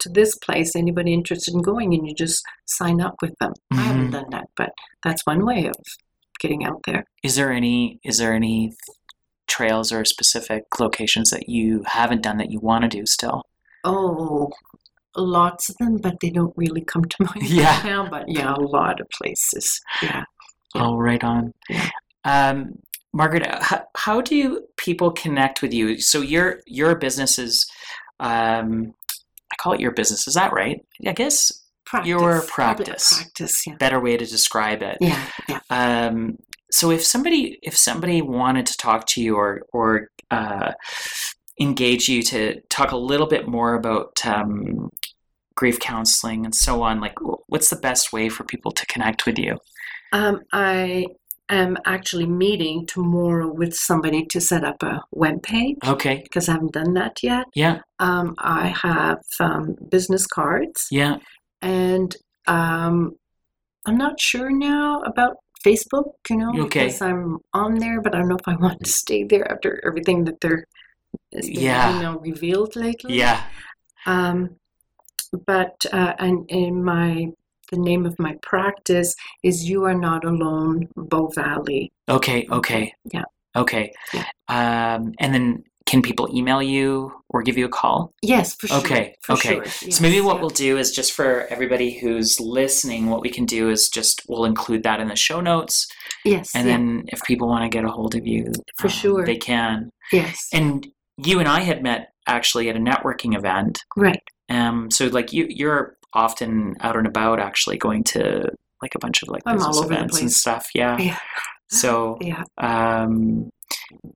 to 0.00 0.08
this 0.08 0.36
place. 0.36 0.74
Anybody 0.76 1.12
interested 1.14 1.54
in 1.54 1.62
going? 1.62 1.94
And 1.94 2.06
you 2.06 2.14
just 2.14 2.42
sign 2.66 3.00
up 3.00 3.16
with 3.22 3.34
them. 3.40 3.52
I 3.72 3.82
haven't 3.82 4.08
Mhm. 4.08 4.12
done 4.12 4.30
that, 4.30 4.48
but 4.56 4.70
that's 5.02 5.24
one 5.26 5.44
way 5.44 5.66
of 5.66 5.74
getting 6.40 6.64
out 6.64 6.80
there. 6.86 7.04
Is 7.22 7.36
there 7.36 7.52
any 7.52 8.00
is 8.02 8.18
there 8.18 8.34
any 8.34 8.72
trails 9.46 9.92
or 9.92 10.04
specific 10.04 10.64
locations 10.80 11.30
that 11.30 11.48
you 11.48 11.84
haven't 11.86 12.22
done 12.22 12.38
that 12.38 12.50
you 12.50 12.58
want 12.60 12.82
to 12.82 12.88
do 12.88 13.06
still? 13.06 13.42
Oh, 13.84 14.50
lots 15.16 15.68
of 15.68 15.76
them, 15.78 15.96
but 15.98 16.16
they 16.20 16.30
don't 16.30 16.52
really 16.56 16.82
come 16.82 17.04
to 17.04 17.16
mind 17.24 17.48
Yeah. 17.48 17.74
right 17.76 17.84
now. 17.84 18.08
But 18.10 18.24
yeah, 18.28 18.54
a 18.54 18.60
lot 18.60 19.00
of 19.00 19.08
places. 19.10 19.80
Yeah. 20.02 20.24
Oh, 20.74 20.96
right 20.96 21.22
on. 21.22 21.52
Yeah. 21.68 21.88
Um, 22.24 22.78
Margaret, 23.12 23.46
how, 23.62 23.84
how 23.96 24.20
do 24.20 24.66
people 24.76 25.12
connect 25.12 25.62
with 25.62 25.72
you? 25.72 26.00
So 26.00 26.20
your 26.20 26.60
your 26.66 26.96
business 26.96 27.38
is, 27.38 27.64
um, 28.18 28.92
I 29.52 29.56
call 29.60 29.72
it 29.74 29.80
your 29.80 29.92
business. 29.92 30.26
Is 30.26 30.34
that 30.34 30.52
right? 30.52 30.80
I 31.06 31.12
guess 31.12 31.52
Practice. 31.86 32.08
Your 32.08 32.42
practice. 32.42 33.12
Practice, 33.16 33.66
yeah. 33.66 33.74
better 33.78 34.00
way 34.00 34.16
to 34.16 34.24
describe 34.24 34.82
it. 34.82 34.96
Yeah, 35.02 35.22
yeah. 35.48 35.60
Um, 35.68 36.38
so 36.72 36.90
if 36.90 37.04
somebody 37.04 37.58
if 37.62 37.76
somebody 37.76 38.22
wanted 38.22 38.66
to 38.66 38.76
talk 38.78 39.06
to 39.08 39.22
you 39.22 39.36
or 39.36 39.62
or 39.72 40.08
uh, 40.30 40.72
engage 41.60 42.08
you 42.08 42.22
to 42.22 42.60
talk 42.68 42.92
a 42.92 42.96
little 42.96 43.26
bit 43.26 43.46
more 43.46 43.74
about 43.74 44.12
um, 44.26 44.90
grief 45.54 45.78
counseling 45.78 46.44
and 46.44 46.54
so 46.54 46.82
on, 46.82 47.00
like 47.00 47.14
what's 47.46 47.70
the 47.70 47.76
best 47.76 48.12
way 48.12 48.28
for 48.28 48.44
people 48.44 48.72
to 48.72 48.86
connect 48.86 49.26
with 49.26 49.38
you? 49.38 49.56
Um, 50.12 50.40
I 50.52 51.06
am 51.48 51.76
actually 51.84 52.26
meeting 52.26 52.86
tomorrow 52.86 53.52
with 53.52 53.74
somebody 53.74 54.24
to 54.26 54.40
set 54.40 54.64
up 54.64 54.82
a 54.82 55.00
web 55.12 55.42
page 55.42 55.76
Okay. 55.86 56.20
because 56.22 56.48
I 56.48 56.52
haven't 56.52 56.72
done 56.72 56.94
that 56.94 57.22
yet. 57.22 57.44
Yeah. 57.54 57.80
Um, 57.98 58.34
I 58.38 58.68
have 58.68 59.18
um, 59.40 59.76
business 59.90 60.26
cards 60.26 60.86
Yeah. 60.90 61.16
and 61.62 62.14
um, 62.46 63.12
I'm 63.86 63.98
not 63.98 64.18
sure 64.20 64.50
now 64.50 65.02
about 65.02 65.36
Facebook, 65.64 66.12
you 66.30 66.36
know, 66.36 66.52
Okay. 66.64 66.86
because 66.86 67.00
I'm 67.02 67.38
on 67.52 67.78
there, 67.78 68.00
but 68.00 68.14
I 68.14 68.18
don't 68.18 68.28
know 68.28 68.36
if 68.36 68.48
I 68.48 68.56
want 68.56 68.82
to 68.82 68.90
stay 68.90 69.24
there 69.24 69.50
after 69.50 69.80
everything 69.86 70.24
that 70.24 70.40
they're 70.40 70.64
has 71.34 71.46
been, 71.46 71.60
Yeah. 71.60 71.96
you 71.96 72.02
know, 72.02 72.18
revealed 72.18 72.76
lately. 72.76 73.16
Yeah. 73.18 73.42
Um, 74.06 74.56
but 75.46 75.74
uh, 75.92 76.14
and 76.18 76.44
in 76.48 76.84
my 76.84 77.28
the 77.72 77.78
name 77.78 78.04
of 78.06 78.18
my 78.18 78.34
practice 78.42 79.14
is 79.42 79.68
"You 79.68 79.84
Are 79.84 79.94
Not 79.94 80.24
Alone, 80.24 80.88
Bow 80.96 81.28
Valley." 81.34 81.90
Okay. 82.08 82.46
Okay. 82.50 82.92
Yeah. 83.12 83.24
Okay. 83.56 83.92
Yeah. 84.12 84.24
Um, 84.48 85.12
and 85.18 85.32
then 85.34 85.64
can 85.86 86.02
people 86.02 86.28
email 86.34 86.62
you 86.62 87.12
or 87.30 87.42
give 87.42 87.56
you 87.58 87.64
a 87.66 87.68
call? 87.68 88.12
Yes, 88.22 88.54
for 88.56 88.68
sure. 88.68 88.78
Okay, 88.78 89.14
for 89.22 89.32
okay. 89.34 89.54
sure, 89.54 89.90
So 89.90 90.02
maybe 90.02 90.20
what 90.20 90.36
yeah. 90.36 90.40
we'll 90.40 90.50
do 90.50 90.78
is 90.78 90.90
just 90.92 91.12
for 91.12 91.46
everybody 91.50 91.92
who's 91.98 92.40
listening, 92.40 93.10
what 93.10 93.20
we 93.20 93.28
can 93.28 93.44
do 93.44 93.68
is 93.70 93.88
just 93.90 94.22
we'll 94.28 94.46
include 94.46 94.82
that 94.84 94.98
in 94.98 95.08
the 95.08 95.16
show 95.16 95.40
notes, 95.42 95.86
yes, 96.24 96.50
and 96.54 96.66
yeah, 96.66 96.72
then 96.76 97.04
if 97.08 97.22
people 97.24 97.48
want 97.48 97.64
to 97.64 97.68
get 97.68 97.84
a 97.84 97.90
hold 97.90 98.14
of 98.14 98.26
you, 98.26 98.50
For 98.78 98.86
um, 98.86 98.92
sure. 98.92 99.26
they 99.26 99.36
can. 99.36 99.90
yes, 100.10 100.48
And 100.54 100.86
you 101.16 101.38
and 101.38 101.48
I 101.48 101.60
had 101.60 101.82
met 101.82 102.12
actually 102.26 102.68
at 102.68 102.76
a 102.76 102.80
networking 102.80 103.36
event. 103.36 103.82
right. 103.96 104.22
Um, 104.48 104.90
so 104.90 105.06
like 105.06 105.32
you, 105.32 105.46
you're 105.48 105.96
often 106.12 106.74
out 106.80 106.96
and 106.96 107.06
about, 107.06 107.40
actually 107.40 107.78
going 107.78 108.04
to 108.04 108.48
like 108.82 108.94
a 108.94 108.98
bunch 108.98 109.22
of 109.22 109.28
like 109.28 109.42
I'm 109.46 109.56
business 109.56 109.80
events 109.82 110.20
and 110.20 110.32
stuff. 110.32 110.66
Yeah. 110.74 110.98
Yeah. 110.98 111.18
So 111.70 112.18
Yeah, 112.20 112.42
um, 112.58 113.50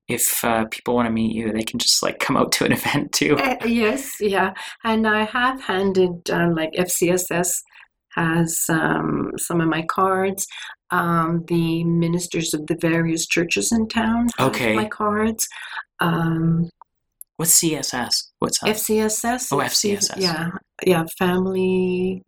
if 0.06 0.42
uh, 0.44 0.66
people 0.66 0.94
want 0.94 1.06
to 1.06 1.12
meet 1.12 1.34
you, 1.34 1.52
they 1.52 1.62
can 1.62 1.78
just 1.78 2.02
like 2.02 2.18
come 2.18 2.36
out 2.36 2.52
to 2.52 2.64
an 2.64 2.72
event 2.80 3.12
too. 3.12 3.36
Uh, 3.38 3.56
yes, 3.66 4.20
yeah, 4.20 4.52
and 4.84 5.06
I 5.06 5.24
have 5.24 5.60
handed 5.62 6.30
uh, 6.30 6.50
like 6.54 6.72
FCSS 6.72 7.50
has 8.14 8.64
um, 8.68 9.32
some 9.36 9.60
of 9.60 9.68
my 9.68 9.82
cards. 9.82 10.46
Um, 10.90 11.44
the 11.48 11.84
ministers 11.84 12.54
of 12.54 12.66
the 12.66 12.76
various 12.80 13.26
churches 13.26 13.70
in 13.72 13.88
town 13.88 14.28
have 14.38 14.48
Okay. 14.48 14.74
my 14.74 14.88
cards. 14.88 15.46
Um, 16.00 16.68
What's 17.38 17.62
CSS? 17.62 18.10
What's 18.40 18.58
that? 18.60 18.70
FCSS. 18.76 19.46
Oh, 19.52 19.58
FCSS. 19.58 20.16
Yeah, 20.20 20.50
yeah, 20.84 21.04
family, 21.20 22.20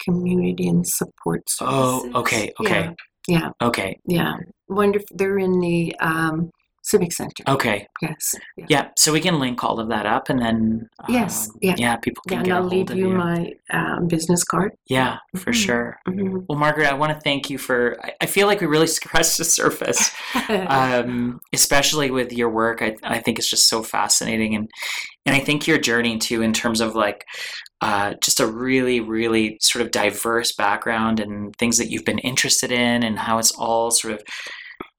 community, 0.00 0.66
and 0.66 0.84
support 0.84 1.42
services. 1.48 2.10
Oh, 2.14 2.20
okay, 2.20 2.52
okay. 2.60 2.90
Yeah, 3.28 3.50
Okay. 3.62 3.96
yeah, 4.06 4.22
yeah. 4.22 4.36
Wonderful. 4.68 5.06
They're 5.16 5.38
in 5.38 5.60
the 5.60 5.94
um, 6.00 6.50
civic 6.84 7.12
center. 7.12 7.42
Okay. 7.48 7.88
Yes. 8.02 8.34
Yeah. 8.56 8.66
Yeah. 8.68 8.88
So 8.98 9.12
we 9.12 9.20
can 9.20 9.38
link 9.40 9.64
all 9.64 9.80
of 9.80 9.88
that 9.88 10.06
up, 10.06 10.28
and 10.28 10.38
then 10.40 10.88
Yes, 11.08 11.48
um, 11.48 11.56
yeah. 11.62 11.74
yeah, 11.78 11.96
people 11.96 12.22
Yeah, 12.26 12.30
can 12.30 12.38
and 12.38 12.46
get 12.46 12.52
a 12.52 12.56
I'll 12.58 12.64
leave 12.68 12.90
you 12.90 13.08
you. 13.08 13.16
my 13.16 13.52
um, 13.72 14.06
business 14.06 14.44
card. 14.44 14.72
yeah, 14.86 15.16
for 15.36 15.50
Mhm. 15.50 15.64
sure. 15.64 15.96
Mhm. 16.06 16.44
Well, 16.48 16.58
Margaret, 16.58 16.88
I 16.88 16.94
want 16.94 17.12
to 17.14 17.20
thank 17.20 17.48
you 17.50 17.58
for. 17.58 17.96
I, 18.04 18.12
I 18.20 18.26
feel 18.26 18.46
like 18.46 18.60
we 18.60 18.66
really 18.66 18.86
scratched 18.98 19.38
the 19.38 19.44
surface, 19.44 20.10
um, 20.48 21.40
especially 21.52 22.10
with 22.10 22.32
your 22.32 22.50
work. 22.50 22.82
I, 22.82 22.96
I 23.02 23.18
think 23.20 23.38
it's 23.38 23.48
just 23.50 23.68
so 23.68 23.82
fascinating, 23.82 24.54
and 24.54 24.70
and 25.26 25.34
I 25.34 25.40
think 25.40 25.66
your 25.66 25.78
journey 25.78 26.18
too, 26.18 26.42
in 26.42 26.52
terms 26.52 26.80
of 26.82 26.94
like 26.94 27.24
uh, 27.80 28.14
just 28.22 28.40
a 28.40 28.46
really, 28.46 29.00
really 29.00 29.56
sort 29.60 29.82
of 29.84 29.90
diverse 29.90 30.52
background 30.52 31.18
and 31.20 31.54
things 31.56 31.78
that 31.78 31.90
you've 31.90 32.04
been 32.04 32.18
interested 32.20 32.70
in, 32.70 33.02
and 33.02 33.18
how 33.18 33.38
it's 33.38 33.52
all 33.52 33.90
sort 33.90 34.14
of 34.14 34.22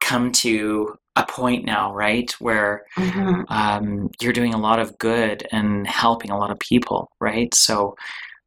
come 0.01 0.31
to 0.31 0.95
a 1.15 1.25
point 1.25 1.65
now, 1.65 1.93
right, 1.93 2.29
where 2.39 2.83
Mhm. 2.97 3.45
um, 3.49 4.09
you're 4.21 4.33
doing 4.33 4.53
a 4.53 4.59
lot 4.59 4.79
of 4.79 4.97
good 4.97 5.47
and 5.51 5.87
helping 5.87 6.31
a 6.31 6.37
lot 6.37 6.51
of 6.51 6.59
people, 6.59 7.09
right? 7.19 7.53
So 7.55 7.95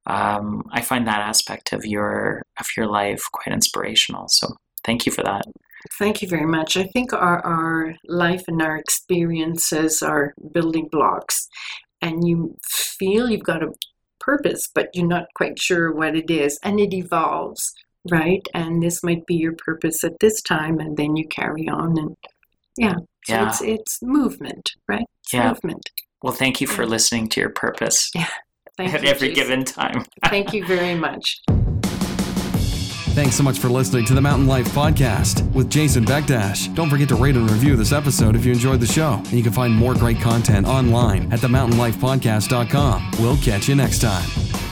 um, 0.06 0.62
I 0.72 0.80
find 0.80 1.06
that 1.06 1.20
aspect 1.20 1.72
of 1.72 1.84
your 1.84 2.42
of 2.60 2.66
your 2.76 2.86
life 2.86 3.22
quite 3.32 3.52
inspirational. 3.52 4.26
So 4.28 4.48
thank 4.84 5.04
you 5.06 5.12
for 5.12 5.22
that. 5.22 5.44
Thank 5.98 6.22
you 6.22 6.28
very 6.28 6.46
much. 6.46 6.76
I 6.76 6.84
think 6.84 7.12
our, 7.12 7.44
our 7.44 7.94
life 8.08 8.44
and 8.48 8.60
our 8.60 8.76
experiences 8.76 10.02
are 10.02 10.34
building 10.52 10.88
blocks, 10.90 11.46
and 12.02 12.26
you 12.26 12.56
feel 12.98 13.30
you've 13.30 13.44
got 13.44 13.62
a 13.62 13.72
purpose, 14.18 14.68
but 14.74 14.88
you're 14.94 15.06
not 15.06 15.26
quite 15.36 15.58
sure 15.58 15.94
what 15.94 16.16
it 16.16 16.30
is, 16.30 16.58
and 16.62 16.80
it 16.80 16.92
evolves, 16.92 17.72
right? 18.10 18.42
And 18.54 18.82
this 18.82 19.02
might 19.02 19.26
be 19.26 19.34
your 19.36 19.54
purpose 19.54 20.04
at 20.04 20.18
this 20.20 20.40
time, 20.42 20.78
and 20.80 20.96
then 20.96 21.16
you 21.16 21.26
carry 21.28 21.68
on, 21.68 21.98
and 21.98 22.16
yeah, 22.76 22.94
so 23.26 23.34
Yeah. 23.34 23.48
it's 23.48 23.60
it's 23.62 23.98
movement, 24.02 24.72
right? 24.88 25.06
It's 25.24 25.32
Yeah. 25.34 25.48
movement. 25.48 25.90
Well, 26.22 26.32
thank 26.32 26.60
you 26.60 26.66
for 26.66 26.82
Yeah. 26.82 26.88
listening 26.88 27.28
to 27.30 27.40
your 27.40 27.50
purpose 27.50 28.10
Thank 28.76 28.94
at 28.94 29.02
you, 29.02 29.08
every 29.08 29.28
Jason. 29.28 29.42
given 29.48 29.64
time. 29.64 30.04
Thank 30.26 30.52
you 30.52 30.64
very 30.66 30.94
much. 30.94 31.40
Thanks 33.18 33.34
so 33.34 33.42
much 33.42 33.58
for 33.58 33.68
listening 33.68 34.04
to 34.04 34.14
the 34.14 34.20
Mountain 34.20 34.46
Life 34.46 34.68
Podcast 34.68 35.42
with 35.52 35.68
Jason 35.68 36.04
Beckdash. 36.04 36.72
Don't 36.76 36.88
forget 36.88 37.08
to 37.08 37.16
rate 37.16 37.34
and 37.34 37.50
review 37.50 37.74
this 37.74 37.90
episode 37.90 38.36
if 38.36 38.44
you 38.46 38.52
enjoyed 38.52 38.78
the 38.78 38.86
show. 38.86 39.14
And 39.14 39.32
you 39.32 39.42
can 39.42 39.52
find 39.52 39.74
more 39.74 39.94
great 39.94 40.20
content 40.20 40.68
online 40.68 41.32
at 41.32 41.40
themountainlifepodcast.com. 41.40 43.10
We'll 43.18 43.36
catch 43.38 43.66
you 43.68 43.74
next 43.74 44.00
time. 44.02 44.67